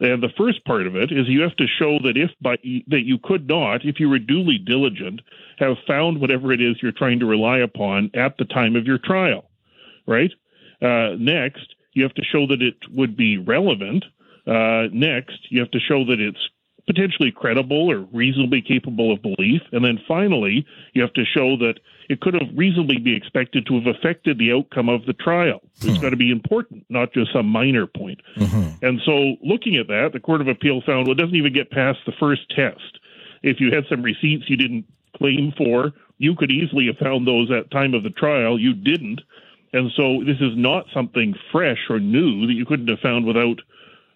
And 0.00 0.22
the 0.22 0.32
first 0.36 0.64
part 0.64 0.86
of 0.86 0.96
it 0.96 1.12
is 1.12 1.28
you 1.28 1.42
have 1.42 1.56
to 1.56 1.66
show 1.66 1.98
that 2.02 2.16
if 2.16 2.30
by, 2.40 2.56
that 2.88 3.04
you 3.04 3.18
could 3.22 3.46
not, 3.46 3.84
if 3.84 4.00
you 4.00 4.08
were 4.08 4.18
duly 4.18 4.56
diligent, 4.56 5.20
have 5.58 5.76
found 5.86 6.20
whatever 6.20 6.52
it 6.52 6.60
is 6.60 6.76
you're 6.82 6.92
trying 6.92 7.20
to 7.20 7.26
rely 7.26 7.58
upon 7.58 8.10
at 8.14 8.38
the 8.38 8.46
time 8.46 8.76
of 8.76 8.86
your 8.86 8.98
trial, 8.98 9.50
right? 10.06 10.32
Uh, 10.80 11.16
next, 11.18 11.74
you 11.92 12.02
have 12.02 12.14
to 12.14 12.24
show 12.24 12.46
that 12.46 12.62
it 12.62 12.76
would 12.90 13.14
be 13.16 13.36
relevant. 13.36 14.04
Uh, 14.46 14.88
next, 14.90 15.38
you 15.50 15.60
have 15.60 15.70
to 15.72 15.80
show 15.80 16.04
that 16.06 16.18
it's 16.18 16.48
potentially 16.90 17.30
credible 17.30 17.88
or 17.88 18.00
reasonably 18.12 18.60
capable 18.60 19.12
of 19.12 19.22
belief. 19.22 19.62
And 19.70 19.84
then 19.84 20.00
finally, 20.08 20.66
you 20.92 21.02
have 21.02 21.12
to 21.12 21.24
show 21.24 21.56
that 21.58 21.74
it 22.08 22.20
could 22.20 22.34
have 22.34 22.48
reasonably 22.56 22.98
be 22.98 23.14
expected 23.14 23.64
to 23.66 23.78
have 23.78 23.86
affected 23.86 24.38
the 24.38 24.50
outcome 24.52 24.88
of 24.88 25.06
the 25.06 25.12
trial. 25.12 25.60
It's 25.76 25.86
hmm. 25.86 26.02
got 26.02 26.10
to 26.10 26.16
be 26.16 26.32
important, 26.32 26.84
not 26.88 27.12
just 27.12 27.32
some 27.32 27.46
minor 27.46 27.86
point. 27.86 28.20
Mm-hmm. 28.36 28.84
And 28.84 29.00
so, 29.06 29.36
looking 29.40 29.76
at 29.76 29.86
that, 29.86 30.10
the 30.12 30.18
Court 30.18 30.40
of 30.40 30.48
Appeal 30.48 30.82
found 30.84 31.06
well, 31.06 31.16
it 31.16 31.20
doesn't 31.20 31.36
even 31.36 31.52
get 31.52 31.70
past 31.70 32.00
the 32.06 32.12
first 32.18 32.42
test. 32.50 32.98
If 33.44 33.60
you 33.60 33.72
had 33.72 33.84
some 33.88 34.02
receipts 34.02 34.50
you 34.50 34.56
didn't 34.56 34.84
claim 35.16 35.52
for, 35.56 35.92
you 36.18 36.34
could 36.34 36.50
easily 36.50 36.86
have 36.88 36.98
found 36.98 37.24
those 37.24 37.52
at 37.52 37.70
time 37.70 37.94
of 37.94 38.02
the 38.02 38.10
trial. 38.10 38.58
You 38.58 38.74
didn't. 38.74 39.20
And 39.72 39.92
so, 39.96 40.24
this 40.26 40.38
is 40.40 40.56
not 40.56 40.86
something 40.92 41.36
fresh 41.52 41.78
or 41.88 42.00
new 42.00 42.48
that 42.48 42.54
you 42.54 42.66
couldn't 42.66 42.88
have 42.88 42.98
found 42.98 43.26
without. 43.26 43.60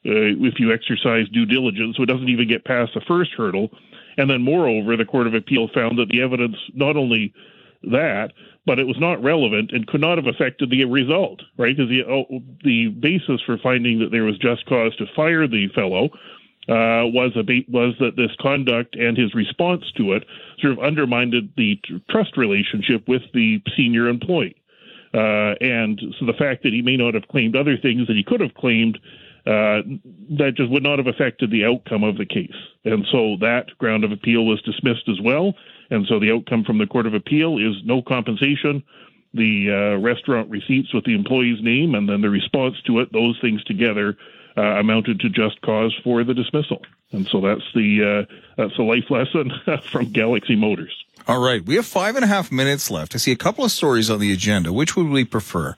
Uh, 0.06 0.36
if 0.44 0.60
you 0.60 0.72
exercise 0.72 1.28
due 1.30 1.46
diligence, 1.46 1.96
so 1.96 2.02
it 2.02 2.06
doesn't 2.06 2.28
even 2.28 2.46
get 2.46 2.64
past 2.64 2.92
the 2.94 3.00
first 3.08 3.30
hurdle. 3.36 3.70
And 4.18 4.28
then, 4.28 4.42
moreover, 4.42 4.96
the 4.96 5.04
Court 5.04 5.26
of 5.26 5.34
Appeal 5.34 5.68
found 5.74 5.98
that 5.98 6.08
the 6.10 6.20
evidence 6.20 6.56
not 6.74 6.96
only 6.96 7.32
that, 7.90 8.32
but 8.66 8.78
it 8.78 8.86
was 8.86 8.98
not 8.98 9.22
relevant 9.22 9.72
and 9.72 9.86
could 9.86 10.00
not 10.00 10.18
have 10.18 10.26
affected 10.26 10.70
the 10.70 10.84
result, 10.84 11.42
right? 11.58 11.76
Because 11.76 11.90
the, 11.90 12.02
oh, 12.04 12.26
the 12.62 12.88
basis 12.88 13.40
for 13.44 13.58
finding 13.58 13.98
that 14.00 14.10
there 14.10 14.24
was 14.24 14.38
just 14.38 14.66
cause 14.66 14.94
to 14.96 15.06
fire 15.14 15.46
the 15.46 15.68
fellow 15.74 16.10
uh, 16.68 17.04
was 17.12 17.32
a 17.36 17.64
was 17.68 17.94
that 18.00 18.16
this 18.16 18.30
conduct 18.40 18.96
and 18.96 19.18
his 19.18 19.34
response 19.34 19.84
to 19.96 20.12
it 20.14 20.24
sort 20.60 20.72
of 20.72 20.78
undermined 20.78 21.34
the 21.56 21.78
trust 22.08 22.36
relationship 22.36 23.06
with 23.06 23.22
the 23.34 23.60
senior 23.76 24.08
employee. 24.08 24.56
Uh, 25.12 25.54
and 25.60 26.00
so 26.18 26.26
the 26.26 26.32
fact 26.32 26.62
that 26.62 26.72
he 26.72 26.82
may 26.82 26.96
not 26.96 27.14
have 27.14 27.28
claimed 27.28 27.54
other 27.54 27.76
things 27.76 28.06
that 28.06 28.16
he 28.16 28.24
could 28.24 28.40
have 28.40 28.54
claimed, 28.54 28.98
uh, 29.46 29.84
that 30.38 30.54
just 30.56 30.70
would 30.70 30.82
not 30.82 30.98
have 30.98 31.06
affected 31.06 31.50
the 31.50 31.64
outcome 31.64 32.02
of 32.02 32.16
the 32.16 32.24
case. 32.24 32.54
And 32.84 33.04
so 33.12 33.36
that 33.40 33.66
ground 33.78 34.04
of 34.04 34.12
appeal 34.12 34.46
was 34.46 34.62
dismissed 34.62 35.08
as 35.08 35.20
well. 35.20 35.54
And 35.90 36.06
so 36.06 36.18
the 36.18 36.32
outcome 36.32 36.64
from 36.64 36.78
the 36.78 36.86
Court 36.86 37.06
of 37.06 37.14
Appeal 37.14 37.58
is 37.58 37.76
no 37.84 38.00
compensation. 38.00 38.82
The 39.34 39.96
uh, 39.96 40.00
restaurant 40.00 40.48
receipts 40.48 40.94
with 40.94 41.04
the 41.04 41.14
employee's 41.14 41.62
name 41.62 41.94
and 41.94 42.08
then 42.08 42.22
the 42.22 42.30
response 42.30 42.76
to 42.86 43.00
it, 43.00 43.12
those 43.12 43.38
things 43.40 43.62
together 43.64 44.16
uh, 44.56 44.62
amounted 44.62 45.20
to 45.20 45.28
just 45.28 45.60
cause 45.60 45.94
for 46.02 46.24
the 46.24 46.32
dismissal. 46.32 46.80
And 47.12 47.26
so 47.26 47.40
that's 47.40 47.64
the 47.74 48.26
uh, 48.28 48.34
that's 48.56 48.78
a 48.78 48.82
life 48.82 49.10
lesson 49.10 49.52
from 49.90 50.12
Galaxy 50.12 50.56
Motors. 50.56 50.94
All 51.26 51.40
right, 51.40 51.64
we 51.64 51.76
have 51.76 51.86
five 51.86 52.16
and 52.16 52.24
a 52.24 52.28
half 52.28 52.52
minutes 52.52 52.90
left. 52.90 53.14
I 53.14 53.18
see 53.18 53.32
a 53.32 53.36
couple 53.36 53.64
of 53.64 53.70
stories 53.70 54.10
on 54.10 54.20
the 54.20 54.32
agenda. 54.32 54.72
Which 54.72 54.96
would 54.96 55.08
we 55.08 55.24
prefer? 55.24 55.76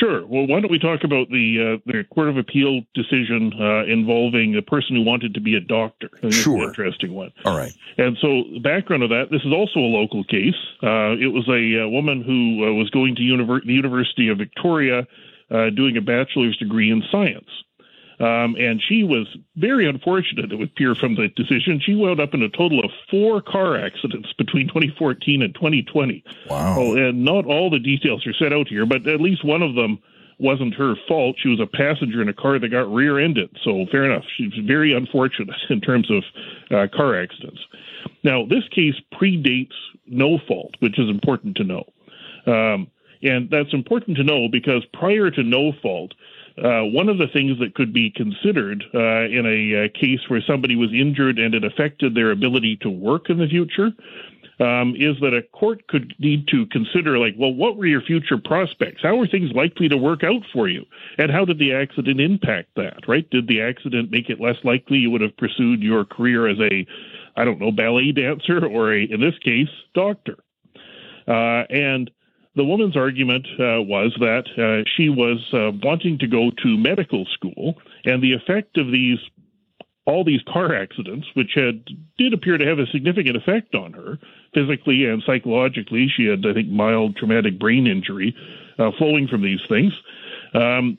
Sure. 0.00 0.26
Well, 0.26 0.46
why 0.46 0.60
don't 0.60 0.70
we 0.70 0.78
talk 0.78 1.04
about 1.04 1.28
the 1.28 1.76
uh, 1.76 1.82
the 1.84 2.04
Court 2.04 2.30
of 2.30 2.38
Appeal 2.38 2.80
decision 2.94 3.52
uh, 3.60 3.84
involving 3.84 4.56
a 4.56 4.62
person 4.62 4.96
who 4.96 5.02
wanted 5.02 5.34
to 5.34 5.40
be 5.40 5.54
a 5.54 5.60
doctor? 5.60 6.08
sure. 6.30 6.68
interesting 6.68 7.12
one. 7.12 7.30
All 7.44 7.56
right. 7.56 7.72
And 7.98 8.16
so 8.20 8.44
the 8.54 8.60
background 8.60 9.02
of 9.02 9.10
that, 9.10 9.26
this 9.30 9.42
is 9.42 9.52
also 9.52 9.78
a 9.78 9.92
local 9.92 10.24
case. 10.24 10.56
Uh, 10.82 11.20
it 11.20 11.30
was 11.32 11.46
a, 11.48 11.52
a, 11.52 11.84
uh, 11.84 11.88
woman 11.88 12.22
who 12.22 12.64
uh, 12.64 12.72
was 12.72 12.88
going 12.90 13.14
to 13.16 13.22
univer- 13.22 13.64
the 13.64 13.74
University 13.74 14.28
of 14.28 14.38
Victoria 14.38 15.06
uh, 15.50 15.68
doing 15.68 15.98
a 15.98 16.00
bachelor's 16.00 16.56
degree 16.56 16.90
in 16.90 17.02
science. 17.12 17.48
Um, 18.20 18.54
and 18.58 18.82
she 18.86 19.02
was 19.02 19.26
very 19.56 19.88
unfortunate, 19.88 20.52
it 20.52 20.56
would 20.56 20.68
appear 20.68 20.94
from 20.94 21.14
the 21.14 21.28
decision. 21.28 21.80
She 21.80 21.94
wound 21.94 22.20
up 22.20 22.34
in 22.34 22.42
a 22.42 22.50
total 22.50 22.80
of 22.80 22.90
four 23.10 23.40
car 23.40 23.78
accidents 23.78 24.30
between 24.36 24.68
2014 24.68 25.40
and 25.40 25.54
2020. 25.54 26.22
Wow. 26.50 26.76
Oh, 26.78 26.96
and 26.96 27.24
not 27.24 27.46
all 27.46 27.70
the 27.70 27.78
details 27.78 28.26
are 28.26 28.34
set 28.34 28.52
out 28.52 28.68
here, 28.68 28.84
but 28.84 29.06
at 29.06 29.22
least 29.22 29.42
one 29.42 29.62
of 29.62 29.74
them 29.74 30.00
wasn't 30.38 30.74
her 30.74 30.94
fault. 31.08 31.36
She 31.38 31.48
was 31.48 31.60
a 31.60 31.66
passenger 31.66 32.20
in 32.20 32.28
a 32.28 32.34
car 32.34 32.58
that 32.58 32.68
got 32.68 32.92
rear 32.92 33.18
ended. 33.18 33.56
So 33.64 33.86
fair 33.90 34.04
enough. 34.04 34.24
She 34.36 34.44
was 34.44 34.58
very 34.66 34.92
unfortunate 34.92 35.54
in 35.70 35.80
terms 35.80 36.10
of 36.10 36.22
uh, 36.70 36.86
car 36.94 37.18
accidents. 37.18 37.60
Now, 38.22 38.44
this 38.44 38.64
case 38.74 38.94
predates 39.14 39.76
no 40.06 40.38
fault, 40.46 40.74
which 40.80 40.98
is 40.98 41.08
important 41.08 41.56
to 41.56 41.64
know. 41.64 41.84
Um, 42.46 42.90
and 43.22 43.50
that's 43.50 43.72
important 43.72 44.16
to 44.16 44.24
know 44.24 44.48
because 44.50 44.84
prior 44.92 45.30
to 45.30 45.42
no 45.42 45.72
fault, 45.82 46.12
uh, 46.62 46.82
one 46.82 47.08
of 47.08 47.18
the 47.18 47.28
things 47.32 47.58
that 47.58 47.74
could 47.74 47.92
be 47.92 48.10
considered 48.10 48.84
uh, 48.94 49.24
in 49.24 49.46
a, 49.46 49.72
a, 49.72 49.84
uh, 49.84 49.88
case 49.98 50.20
where 50.28 50.42
somebody 50.46 50.76
was 50.76 50.92
injured 50.92 51.38
and 51.38 51.54
it 51.54 51.64
affected 51.64 52.14
their 52.14 52.30
ability 52.30 52.76
to 52.76 52.90
work 52.90 53.30
in 53.30 53.38
the 53.38 53.46
future 53.46 53.90
um, 54.60 54.94
is 54.94 55.16
that 55.20 55.32
a 55.32 55.42
court 55.52 55.86
could 55.88 56.14
need 56.18 56.46
to 56.48 56.66
consider, 56.66 57.18
like, 57.18 57.34
well, 57.38 57.52
what 57.52 57.76
were 57.76 57.86
your 57.86 58.02
future 58.02 58.36
prospects? 58.36 59.00
How 59.02 59.16
were 59.16 59.26
things 59.26 59.52
likely 59.52 59.88
to 59.88 59.96
work 59.96 60.22
out 60.22 60.42
for 60.52 60.68
you? 60.68 60.84
And 61.16 61.30
how 61.30 61.46
did 61.46 61.58
the 61.58 61.72
accident 61.72 62.20
impact 62.20 62.68
that, 62.76 63.08
right? 63.08 63.28
Did 63.30 63.48
the 63.48 63.62
accident 63.62 64.10
make 64.10 64.28
it 64.28 64.38
less 64.38 64.56
likely 64.62 64.98
you 64.98 65.10
would 65.10 65.22
have 65.22 65.36
pursued 65.38 65.82
your 65.82 66.04
career 66.04 66.46
as 66.46 66.58
a, 66.60 66.86
I 67.36 67.44
don't 67.46 67.58
know, 67.58 67.72
ballet 67.72 68.12
dancer 68.12 68.66
or 68.66 68.92
a, 68.92 69.04
in 69.04 69.20
this 69.20 69.38
case, 69.38 69.70
doctor? 69.94 70.36
Uh, 71.26 71.64
and 71.70 72.10
the 72.56 72.64
woman's 72.64 72.96
argument 72.96 73.46
uh, 73.54 73.80
was 73.82 74.14
that 74.18 74.44
uh, 74.58 74.88
she 74.96 75.08
was 75.08 75.38
uh, 75.52 75.70
wanting 75.82 76.18
to 76.18 76.26
go 76.26 76.50
to 76.62 76.76
medical 76.76 77.24
school, 77.26 77.74
and 78.04 78.22
the 78.22 78.32
effect 78.32 78.76
of 78.76 78.90
these 78.90 79.18
all 80.06 80.24
these 80.24 80.40
car 80.52 80.74
accidents, 80.74 81.26
which 81.34 81.52
had 81.54 81.84
did 82.18 82.32
appear 82.32 82.58
to 82.58 82.66
have 82.66 82.78
a 82.78 82.86
significant 82.86 83.36
effect 83.36 83.74
on 83.74 83.92
her 83.92 84.18
physically 84.52 85.04
and 85.04 85.22
psychologically. 85.24 86.08
She 86.08 86.24
had, 86.24 86.44
I 86.44 86.52
think, 86.54 86.68
mild 86.68 87.16
traumatic 87.16 87.58
brain 87.58 87.86
injury 87.86 88.34
uh, 88.78 88.90
flowing 88.98 89.28
from 89.28 89.42
these 89.42 89.60
things. 89.68 89.92
Um, 90.54 90.98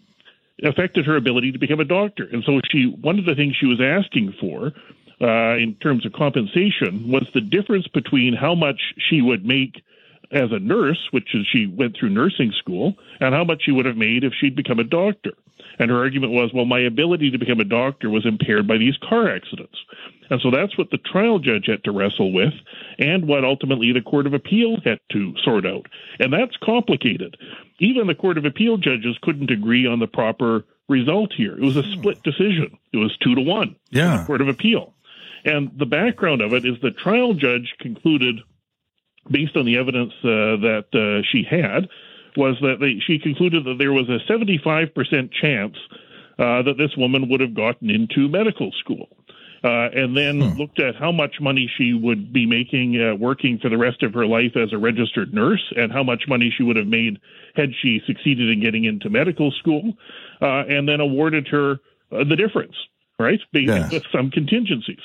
affected 0.63 1.05
her 1.05 1.17
ability 1.17 1.51
to 1.51 1.59
become 1.59 1.79
a 1.79 1.85
doctor, 1.85 2.27
and 2.31 2.43
so 2.45 2.61
she 2.71 2.95
one 3.01 3.19
of 3.19 3.25
the 3.25 3.35
things 3.35 3.55
she 3.59 3.65
was 3.65 3.81
asking 3.81 4.33
for 4.39 4.71
uh, 5.21 5.57
in 5.57 5.75
terms 5.81 6.05
of 6.05 6.13
compensation 6.13 7.09
was 7.11 7.27
the 7.33 7.41
difference 7.41 7.87
between 7.87 8.33
how 8.33 8.55
much 8.55 8.79
she 8.97 9.21
would 9.21 9.45
make 9.45 9.83
as 10.31 10.51
a 10.51 10.59
nurse, 10.59 11.09
which 11.11 11.35
is 11.35 11.45
she 11.51 11.67
went 11.67 11.95
through 11.97 12.09
nursing 12.09 12.51
school, 12.57 12.95
and 13.19 13.33
how 13.33 13.43
much 13.43 13.63
she 13.63 13.71
would 13.71 13.85
have 13.85 13.97
made 13.97 14.23
if 14.23 14.33
she'd 14.39 14.55
become 14.55 14.79
a 14.79 14.83
doctor. 14.83 15.31
And 15.79 15.89
her 15.89 15.97
argument 15.97 16.33
was, 16.33 16.51
well, 16.53 16.65
my 16.65 16.79
ability 16.79 17.31
to 17.31 17.37
become 17.37 17.59
a 17.59 17.65
doctor 17.65 18.09
was 18.09 18.25
impaired 18.25 18.67
by 18.67 18.77
these 18.77 18.97
car 18.97 19.29
accidents. 19.29 19.77
And 20.29 20.39
so 20.41 20.49
that's 20.49 20.77
what 20.77 20.91
the 20.91 20.97
trial 20.97 21.39
judge 21.39 21.65
had 21.67 21.83
to 21.83 21.91
wrestle 21.91 22.31
with, 22.31 22.53
and 22.99 23.27
what 23.27 23.43
ultimately 23.43 23.91
the 23.91 24.01
Court 24.01 24.27
of 24.27 24.33
Appeal 24.33 24.77
had 24.83 24.99
to 25.11 25.33
sort 25.43 25.65
out. 25.65 25.87
And 26.19 26.31
that's 26.31 26.55
complicated. 26.63 27.35
Even 27.79 28.07
the 28.07 28.15
Court 28.15 28.37
of 28.37 28.45
Appeal 28.45 28.77
judges 28.77 29.17
couldn't 29.21 29.51
agree 29.51 29.85
on 29.85 29.99
the 29.99 30.07
proper 30.07 30.65
result 30.87 31.33
here. 31.35 31.53
It 31.53 31.63
was 31.63 31.77
a 31.77 31.83
split 31.91 32.23
decision. 32.23 32.77
It 32.93 32.97
was 32.97 33.15
two 33.17 33.35
to 33.35 33.41
one. 33.41 33.75
Yeah. 33.89 34.25
Court 34.25 34.41
of 34.41 34.47
Appeal. 34.47 34.93
And 35.43 35.71
the 35.77 35.85
background 35.85 36.41
of 36.41 36.53
it 36.53 36.65
is 36.65 36.79
the 36.81 36.91
trial 36.91 37.33
judge 37.33 37.73
concluded 37.79 38.39
based 39.29 39.55
on 39.55 39.65
the 39.65 39.77
evidence 39.77 40.13
uh, 40.23 40.57
that 40.61 40.85
uh, 40.93 41.25
she 41.31 41.43
had, 41.49 41.87
was 42.37 42.57
that 42.61 42.77
they, 42.79 42.99
she 43.05 43.19
concluded 43.19 43.65
that 43.65 43.77
there 43.77 43.91
was 43.91 44.07
a 44.09 44.19
75% 44.31 45.31
chance 45.33 45.75
uh, 46.39 46.61
that 46.63 46.75
this 46.77 46.95
woman 46.97 47.29
would 47.29 47.41
have 47.41 47.53
gotten 47.53 47.89
into 47.89 48.27
medical 48.27 48.71
school. 48.79 49.09
Uh, 49.63 49.89
and 49.93 50.17
then 50.17 50.41
hmm. 50.41 50.57
looked 50.57 50.79
at 50.79 50.95
how 50.95 51.11
much 51.11 51.35
money 51.39 51.69
she 51.77 51.93
would 51.93 52.33
be 52.33 52.47
making 52.47 52.99
uh, 52.99 53.13
working 53.15 53.59
for 53.59 53.69
the 53.69 53.77
rest 53.77 54.01
of 54.01 54.11
her 54.11 54.25
life 54.25 54.53
as 54.55 54.73
a 54.73 54.77
registered 54.77 55.35
nurse 55.35 55.61
and 55.75 55.91
how 55.91 56.01
much 56.01 56.23
money 56.27 56.51
she 56.57 56.63
would 56.63 56.75
have 56.75 56.87
made 56.87 57.19
had 57.55 57.69
she 57.79 58.01
succeeded 58.07 58.49
in 58.49 58.59
getting 58.59 58.85
into 58.85 59.07
medical 59.07 59.51
school, 59.51 59.93
uh, 60.41 60.63
and 60.67 60.89
then 60.89 60.99
awarded 60.99 61.47
her 61.47 61.79
the 62.09 62.35
difference, 62.35 62.73
right, 63.19 63.39
based 63.53 63.67
yes. 63.67 63.91
with 63.91 64.03
some 64.11 64.31
contingencies. 64.31 64.97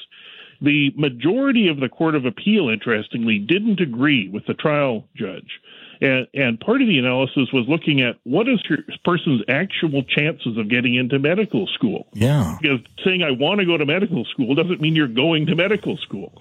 The 0.61 0.93
majority 0.97 1.69
of 1.69 1.81
the 1.81 1.89
Court 1.89 2.15
of 2.15 2.25
Appeal, 2.25 2.69
interestingly, 2.69 3.39
didn't 3.39 3.81
agree 3.81 4.29
with 4.29 4.47
the 4.47 4.55
trial 4.55 5.07
judge. 5.15 5.61
And, 6.01 6.27
and 6.35 6.61
part 6.61 6.83
of 6.83 6.89
the 6.89 6.99
analysis 6.99 7.49
was 7.53 7.67
looking 7.69 8.03
at 8.03 8.17
what 8.25 8.49
is 8.49 8.61
your 8.69 8.79
person's 9.05 9.43
actual 9.49 10.03
chances 10.03 10.59
of 10.59 10.69
getting 10.69 10.95
into 10.95 11.19
medical 11.19 11.67
school. 11.69 12.07
Yeah. 12.13 12.57
Because 12.61 12.81
saying 13.05 13.23
I 13.23 13.31
want 13.31 13.61
to 13.61 13.67
go 13.67 13.77
to 13.77 13.87
medical 13.87 14.25
school 14.27 14.55
doesn't 14.55 14.81
mean 14.81 14.95
you're 14.95 15.09
going 15.09 15.47
to 15.47 15.55
medical 15.55 15.97
school. 15.97 16.33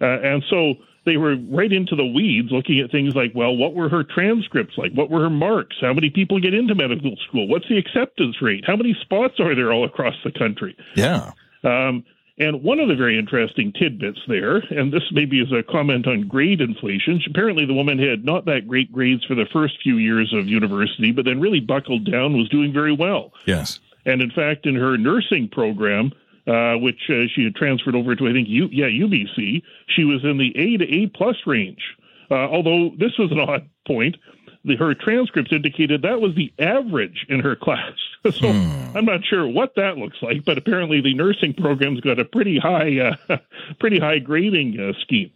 Uh, 0.00 0.18
and 0.20 0.42
so 0.50 0.74
they 1.04 1.16
were 1.16 1.36
right 1.36 1.72
into 1.72 1.96
the 1.96 2.04
weeds 2.04 2.48
looking 2.50 2.80
at 2.80 2.90
things 2.90 3.14
like, 3.14 3.32
well, 3.34 3.56
what 3.56 3.74
were 3.74 3.88
her 3.88 4.04
transcripts 4.04 4.76
like? 4.76 4.92
What 4.92 5.10
were 5.10 5.20
her 5.20 5.30
marks? 5.30 5.76
How 5.80 5.92
many 5.92 6.10
people 6.10 6.40
get 6.40 6.54
into 6.54 6.74
medical 6.74 7.16
school? 7.28 7.48
What's 7.48 7.68
the 7.68 7.78
acceptance 7.78 8.40
rate? 8.42 8.64
How 8.66 8.76
many 8.76 8.96
spots 9.00 9.40
are 9.40 9.54
there 9.54 9.72
all 9.72 9.84
across 9.84 10.14
the 10.24 10.32
country? 10.32 10.76
Yeah. 10.96 11.32
Um, 11.64 12.04
And 12.38 12.62
one 12.62 12.80
of 12.80 12.88
the 12.88 12.94
very 12.94 13.18
interesting 13.18 13.72
tidbits 13.72 14.20
there, 14.26 14.56
and 14.56 14.92
this 14.92 15.02
maybe 15.12 15.40
is 15.40 15.52
a 15.52 15.62
comment 15.62 16.06
on 16.06 16.28
grade 16.28 16.60
inflation. 16.62 17.20
Apparently, 17.28 17.66
the 17.66 17.74
woman 17.74 17.98
had 17.98 18.24
not 18.24 18.46
that 18.46 18.66
great 18.66 18.90
grades 18.90 19.24
for 19.24 19.34
the 19.34 19.46
first 19.52 19.74
few 19.82 19.98
years 19.98 20.32
of 20.32 20.48
university, 20.48 21.12
but 21.12 21.26
then 21.26 21.40
really 21.40 21.60
buckled 21.60 22.10
down, 22.10 22.36
was 22.36 22.48
doing 22.48 22.72
very 22.72 22.92
well. 22.92 23.32
Yes. 23.46 23.80
And 24.06 24.22
in 24.22 24.30
fact, 24.30 24.66
in 24.66 24.74
her 24.76 24.96
nursing 24.96 25.48
program, 25.48 26.12
uh, 26.46 26.74
which 26.74 26.98
uh, 27.08 27.28
she 27.34 27.44
had 27.44 27.54
transferred 27.54 27.94
over 27.94 28.16
to, 28.16 28.26
I 28.26 28.32
think, 28.32 28.48
U- 28.48 28.68
yeah, 28.72 28.86
UBC, 28.86 29.62
she 29.88 30.04
was 30.04 30.24
in 30.24 30.38
the 30.38 30.56
A 30.56 30.76
to 30.78 30.84
A 30.84 31.06
plus 31.08 31.36
range. 31.46 31.82
Uh, 32.30 32.34
although 32.34 32.90
this 32.98 33.12
was 33.18 33.30
an 33.30 33.40
odd 33.40 33.68
point, 33.86 34.16
the, 34.64 34.76
her 34.76 34.94
transcripts 34.94 35.52
indicated 35.52 36.02
that 36.02 36.20
was 36.20 36.34
the 36.34 36.52
average 36.58 37.26
in 37.28 37.40
her 37.40 37.56
class. 37.56 37.94
so 38.24 38.52
hmm. 38.52 38.96
I'm 38.96 39.04
not 39.04 39.24
sure 39.24 39.46
what 39.46 39.74
that 39.76 39.98
looks 39.98 40.18
like, 40.22 40.44
but 40.44 40.58
apparently 40.58 41.00
the 41.00 41.14
nursing 41.14 41.54
program's 41.54 42.00
got 42.00 42.18
a 42.18 42.24
pretty 42.24 42.58
high, 42.58 43.16
uh, 43.28 43.38
pretty 43.80 43.98
high 43.98 44.18
grading 44.18 44.78
uh, 44.78 44.92
scheme. 45.00 45.30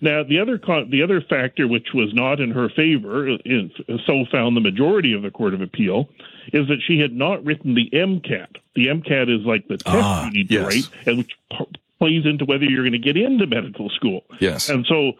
Now, 0.00 0.22
the 0.22 0.40
other 0.40 0.58
the 0.90 1.02
other 1.02 1.22
factor 1.22 1.66
which 1.66 1.88
was 1.94 2.12
not 2.12 2.40
in 2.40 2.50
her 2.50 2.68
favor, 2.68 3.28
in, 3.28 3.70
so 4.06 4.24
found 4.30 4.56
the 4.56 4.60
majority 4.60 5.14
of 5.14 5.22
the 5.22 5.30
Court 5.30 5.54
of 5.54 5.62
Appeal, 5.62 6.08
is 6.52 6.68
that 6.68 6.80
she 6.86 6.98
had 6.98 7.12
not 7.12 7.44
written 7.44 7.74
the 7.74 7.88
MCAT. 7.92 8.56
The 8.74 8.88
MCAT 8.88 9.34
is 9.34 9.46
like 9.46 9.66
the 9.68 9.78
test 9.78 9.96
ah, 9.96 10.26
you 10.26 10.32
need 10.32 10.50
yes. 10.50 10.60
to 10.60 10.66
write, 10.68 11.06
and 11.06 11.18
which 11.18 11.38
p- 11.50 11.80
plays 11.98 12.26
into 12.26 12.44
whether 12.44 12.64
you're 12.64 12.82
going 12.82 12.92
to 12.92 12.98
get 12.98 13.16
into 13.16 13.46
medical 13.46 13.88
school. 13.90 14.24
Yes. 14.38 14.68
And 14.68 14.84
so 14.86 15.12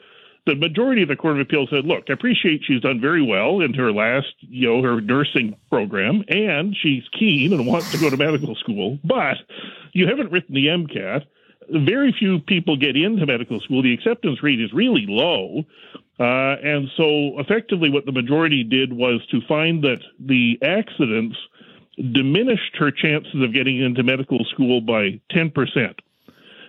the 0.47 0.55
majority 0.55 1.03
of 1.03 1.09
the 1.09 1.17
Court 1.17 1.35
of 1.35 1.41
Appeal 1.41 1.67
said, 1.69 1.85
look, 1.85 2.05
I 2.09 2.13
appreciate 2.13 2.63
she's 2.65 2.81
done 2.81 3.01
very 3.01 3.23
well 3.23 3.61
in 3.61 3.75
her 3.75 3.93
last, 3.93 4.33
you 4.41 4.69
know, 4.69 4.83
her 4.83 5.01
nursing 5.01 5.57
program, 5.69 6.25
and 6.29 6.75
she's 6.81 7.03
keen 7.19 7.53
and 7.53 7.67
wants 7.67 7.91
to 7.91 7.99
go 7.99 8.09
to 8.09 8.17
medical 8.17 8.55
school, 8.55 8.99
but 9.05 9.37
you 9.93 10.07
haven't 10.07 10.31
written 10.31 10.55
the 10.55 10.67
MCAT. 10.67 11.25
Very 11.69 12.15
few 12.17 12.39
people 12.39 12.77
get 12.77 12.97
into 12.97 13.27
medical 13.27 13.61
school. 13.61 13.83
The 13.83 13.93
acceptance 13.93 14.41
rate 14.41 14.61
is 14.61 14.73
really 14.73 15.05
low. 15.09 15.65
Uh, 16.19 16.57
and 16.63 16.89
so 16.97 17.39
effectively 17.41 17.91
what 17.91 18.07
the 18.07 18.13
majority 18.13 18.63
did 18.63 18.93
was 18.93 19.21
to 19.33 19.41
find 19.49 19.83
that 19.83 20.01
the 20.19 20.59
accidents 20.63 21.37
diminished 22.13 22.77
her 22.79 22.91
chances 22.91 23.43
of 23.43 23.53
getting 23.53 23.83
into 23.83 24.03
medical 24.03 24.45
school 24.45 24.81
by 24.81 25.21
10%. 25.33 25.99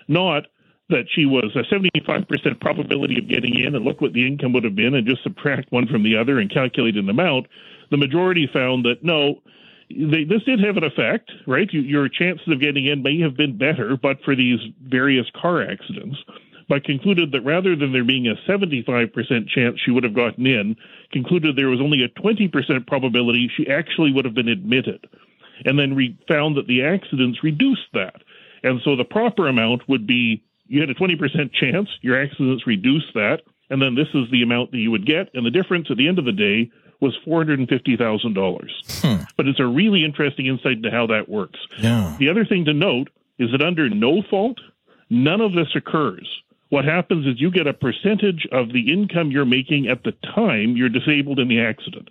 Not 0.07 0.47
that 0.89 1.06
she 1.13 1.26
was 1.26 1.56
a 1.56 1.63
75% 1.73 2.62
probability 2.62 3.17
of 3.19 3.28
getting 3.28 3.60
in 3.60 3.76
and 3.76 3.84
look 3.84 4.00
what 4.00 4.13
the 4.13 4.26
income 4.26 4.54
would 4.54 4.63
have 4.63 4.76
been 4.76 4.95
and 4.95 5.08
just 5.08 5.23
subtract 5.23 5.71
one 5.71 5.88
from 5.88 6.04
the 6.04 6.15
other 6.15 6.39
and 6.39 6.52
calculate 6.52 6.95
an 6.95 7.10
amount, 7.10 7.47
the 7.91 7.97
majority 7.97 8.50
found 8.52 8.86
that 8.86 9.04
no, 9.04 9.41
they, 9.89 10.23
this 10.23 10.43
did 10.45 10.60
have 10.63 10.78
an 10.78 10.84
effect, 10.84 11.32
right? 11.45 11.67
You, 11.71 11.82
your 11.82 12.08
chances 12.08 12.47
of 12.47 12.62
getting 12.62 12.86
in 12.86 13.04
may 13.04 13.19
have 13.19 13.36
been 13.36 13.58
better, 13.58 13.97
but 14.02 14.21
for 14.23 14.36
these 14.36 14.60
various 14.82 15.26
car 15.39 15.62
accidents, 15.62 16.17
but 16.69 16.84
concluded 16.84 17.32
that 17.32 17.41
rather 17.41 17.76
than 17.76 17.91
there 17.91 18.04
being 18.04 18.28
a 18.28 18.36
75% 18.50 19.12
chance 19.50 19.80
she 19.84 19.91
would 19.91 20.04
have 20.04 20.15
gotten 20.15 20.45
in, 20.45 20.76
concluded 21.12 21.56
there 21.56 21.69
was 21.69 21.82
only 21.82 22.04
a 22.04 22.19
20% 22.19 22.88
probability 22.88 23.50
she 23.56 23.69
actually 23.69 24.12
would 24.12 24.26
have 24.26 24.34
been 24.34 24.50
admitted. 24.50 25.06
And 25.65 25.80
then 25.80 25.95
re- 25.95 26.17
found 26.28 26.56
that 26.58 26.67
the 26.67 26.84
accidents 26.84 27.43
reduced 27.43 27.88
that. 27.93 28.21
And 28.63 28.80
so 28.84 28.95
the 28.95 29.06
proper 29.06 29.47
amount 29.47 29.88
would 29.88 30.06
be 30.06 30.43
you 30.67 30.82
had 30.82 30.89
a 30.89 30.95
20% 30.95 31.53
chance, 31.53 31.89
your 32.01 32.21
accidents 32.21 32.67
reduced 32.67 33.13
that, 33.13 33.41
and 33.69 33.82
then 33.82 33.95
this 33.95 34.08
is 34.13 34.30
the 34.32 34.43
amount 34.43 34.71
that 34.71 34.77
you 34.77 34.91
would 34.91 35.06
get. 35.06 35.30
And 35.34 35.45
the 35.45 35.51
difference 35.51 35.88
at 35.89 35.97
the 35.97 36.08
end 36.08 36.19
of 36.19 36.25
the 36.25 36.32
day 36.32 36.71
was 36.99 37.17
$450,000. 37.27 38.69
Hmm. 39.01 39.23
But 39.36 39.47
it's 39.47 39.60
a 39.60 39.65
really 39.65 40.03
interesting 40.03 40.47
insight 40.47 40.77
into 40.77 40.91
how 40.91 41.08
that 41.08 41.30
works. 41.30 41.60
Yeah. 41.80 42.15
The 42.19 42.30
other 42.30 42.45
thing 42.45 42.65
to 42.65 42.73
note 42.73 43.10
is 43.38 43.51
that 43.51 43.62
under 43.62 43.89
no 43.89 44.21
fault, 44.30 44.58
none 45.10 45.41
of 45.41 45.53
this 45.53 45.75
occurs. 45.75 46.27
What 46.69 46.86
happens 46.86 47.25
is 47.25 47.39
you 47.39 47.51
get 47.51 47.67
a 47.67 47.73
percentage 47.73 48.47
of 48.51 48.73
the 48.73 48.91
income 48.91 49.32
you're 49.32 49.45
making 49.45 49.88
at 49.88 50.03
the 50.03 50.12
time 50.36 50.75
you're 50.75 50.89
disabled 50.89 51.39
in 51.39 51.47
the 51.47 51.62
accident. 51.62 52.10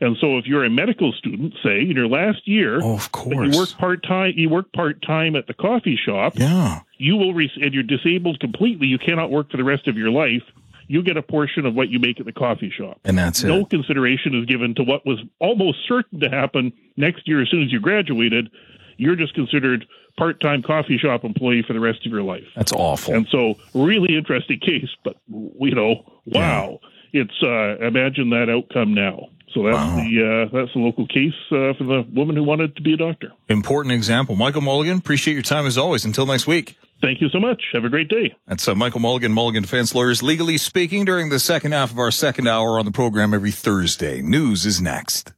And 0.00 0.16
so 0.20 0.38
if 0.38 0.46
you're 0.46 0.64
a 0.64 0.70
medical 0.70 1.12
student, 1.12 1.54
say 1.62 1.80
in 1.80 1.90
your 1.90 2.06
last 2.06 2.46
year, 2.46 2.80
oh, 2.82 2.94
of 2.94 3.10
course. 3.12 3.52
you 3.52 3.58
work 3.58 3.70
part 3.78 4.02
time, 4.04 4.34
you 4.36 4.48
work 4.48 4.72
part 4.72 5.02
time 5.02 5.34
at 5.34 5.46
the 5.46 5.54
coffee 5.54 5.98
shop. 6.02 6.34
Yeah. 6.36 6.80
You 6.98 7.16
will, 7.16 7.32
re- 7.32 7.50
and 7.60 7.72
you're 7.72 7.82
disabled 7.82 8.40
completely. 8.40 8.86
You 8.86 8.98
cannot 8.98 9.30
work 9.30 9.50
for 9.50 9.56
the 9.56 9.64
rest 9.64 9.88
of 9.88 9.96
your 9.96 10.10
life. 10.10 10.42
You 10.88 11.02
get 11.02 11.16
a 11.16 11.22
portion 11.22 11.66
of 11.66 11.74
what 11.74 11.88
you 11.90 11.98
make 11.98 12.18
at 12.18 12.26
the 12.26 12.32
coffee 12.32 12.70
shop. 12.70 13.00
And 13.04 13.16
that's 13.16 13.42
no 13.42 13.54
it. 13.54 13.58
No 13.58 13.64
consideration 13.66 14.34
is 14.34 14.46
given 14.46 14.74
to 14.76 14.82
what 14.82 15.06
was 15.06 15.18
almost 15.38 15.78
certain 15.86 16.20
to 16.20 16.28
happen 16.28 16.72
next 16.96 17.28
year 17.28 17.42
as 17.42 17.50
soon 17.50 17.62
as 17.62 17.72
you 17.72 17.78
graduated. 17.80 18.50
You're 18.96 19.16
just 19.16 19.34
considered 19.34 19.86
part-time 20.16 20.62
coffee 20.62 20.98
shop 20.98 21.24
employee 21.24 21.62
for 21.64 21.72
the 21.72 21.80
rest 21.80 22.04
of 22.04 22.10
your 22.10 22.22
life. 22.22 22.44
That's 22.56 22.72
awful. 22.72 23.14
And 23.14 23.28
so, 23.30 23.54
really 23.74 24.16
interesting 24.16 24.58
case, 24.58 24.88
but 25.04 25.16
you 25.28 25.74
know, 25.74 26.04
wow, 26.26 26.80
yeah. 27.12 27.22
it's 27.22 27.42
uh, 27.42 27.84
imagine 27.84 28.30
that 28.30 28.48
outcome 28.50 28.94
now. 28.94 29.28
So 29.54 29.62
that's 29.62 29.76
wow. 29.76 29.96
the 29.96 30.48
uh, 30.52 30.56
that's 30.56 30.72
the 30.74 30.80
local 30.80 31.06
case 31.06 31.32
uh, 31.50 31.72
for 31.78 31.84
the 31.84 32.06
woman 32.12 32.36
who 32.36 32.42
wanted 32.42 32.76
to 32.76 32.82
be 32.82 32.94
a 32.94 32.96
doctor. 32.96 33.32
Important 33.48 33.92
example, 33.92 34.36
Michael 34.36 34.60
Mulligan. 34.60 34.98
Appreciate 34.98 35.34
your 35.34 35.42
time 35.42 35.66
as 35.66 35.78
always. 35.78 36.04
Until 36.04 36.26
next 36.26 36.46
week. 36.46 36.76
Thank 37.00 37.20
you 37.20 37.28
so 37.28 37.38
much. 37.38 37.62
Have 37.72 37.84
a 37.84 37.88
great 37.88 38.08
day. 38.08 38.34
That's 38.46 38.66
uh, 38.66 38.74
Michael 38.74 39.00
Mulligan, 39.00 39.32
Mulligan 39.32 39.62
Defense 39.62 39.94
Lawyers, 39.94 40.22
legally 40.22 40.58
speaking 40.58 41.04
during 41.04 41.28
the 41.28 41.38
second 41.38 41.72
half 41.72 41.92
of 41.92 41.98
our 41.98 42.10
second 42.10 42.48
hour 42.48 42.78
on 42.78 42.84
the 42.84 42.90
program 42.90 43.32
every 43.32 43.52
Thursday. 43.52 44.20
News 44.20 44.66
is 44.66 44.80
next. 44.80 45.32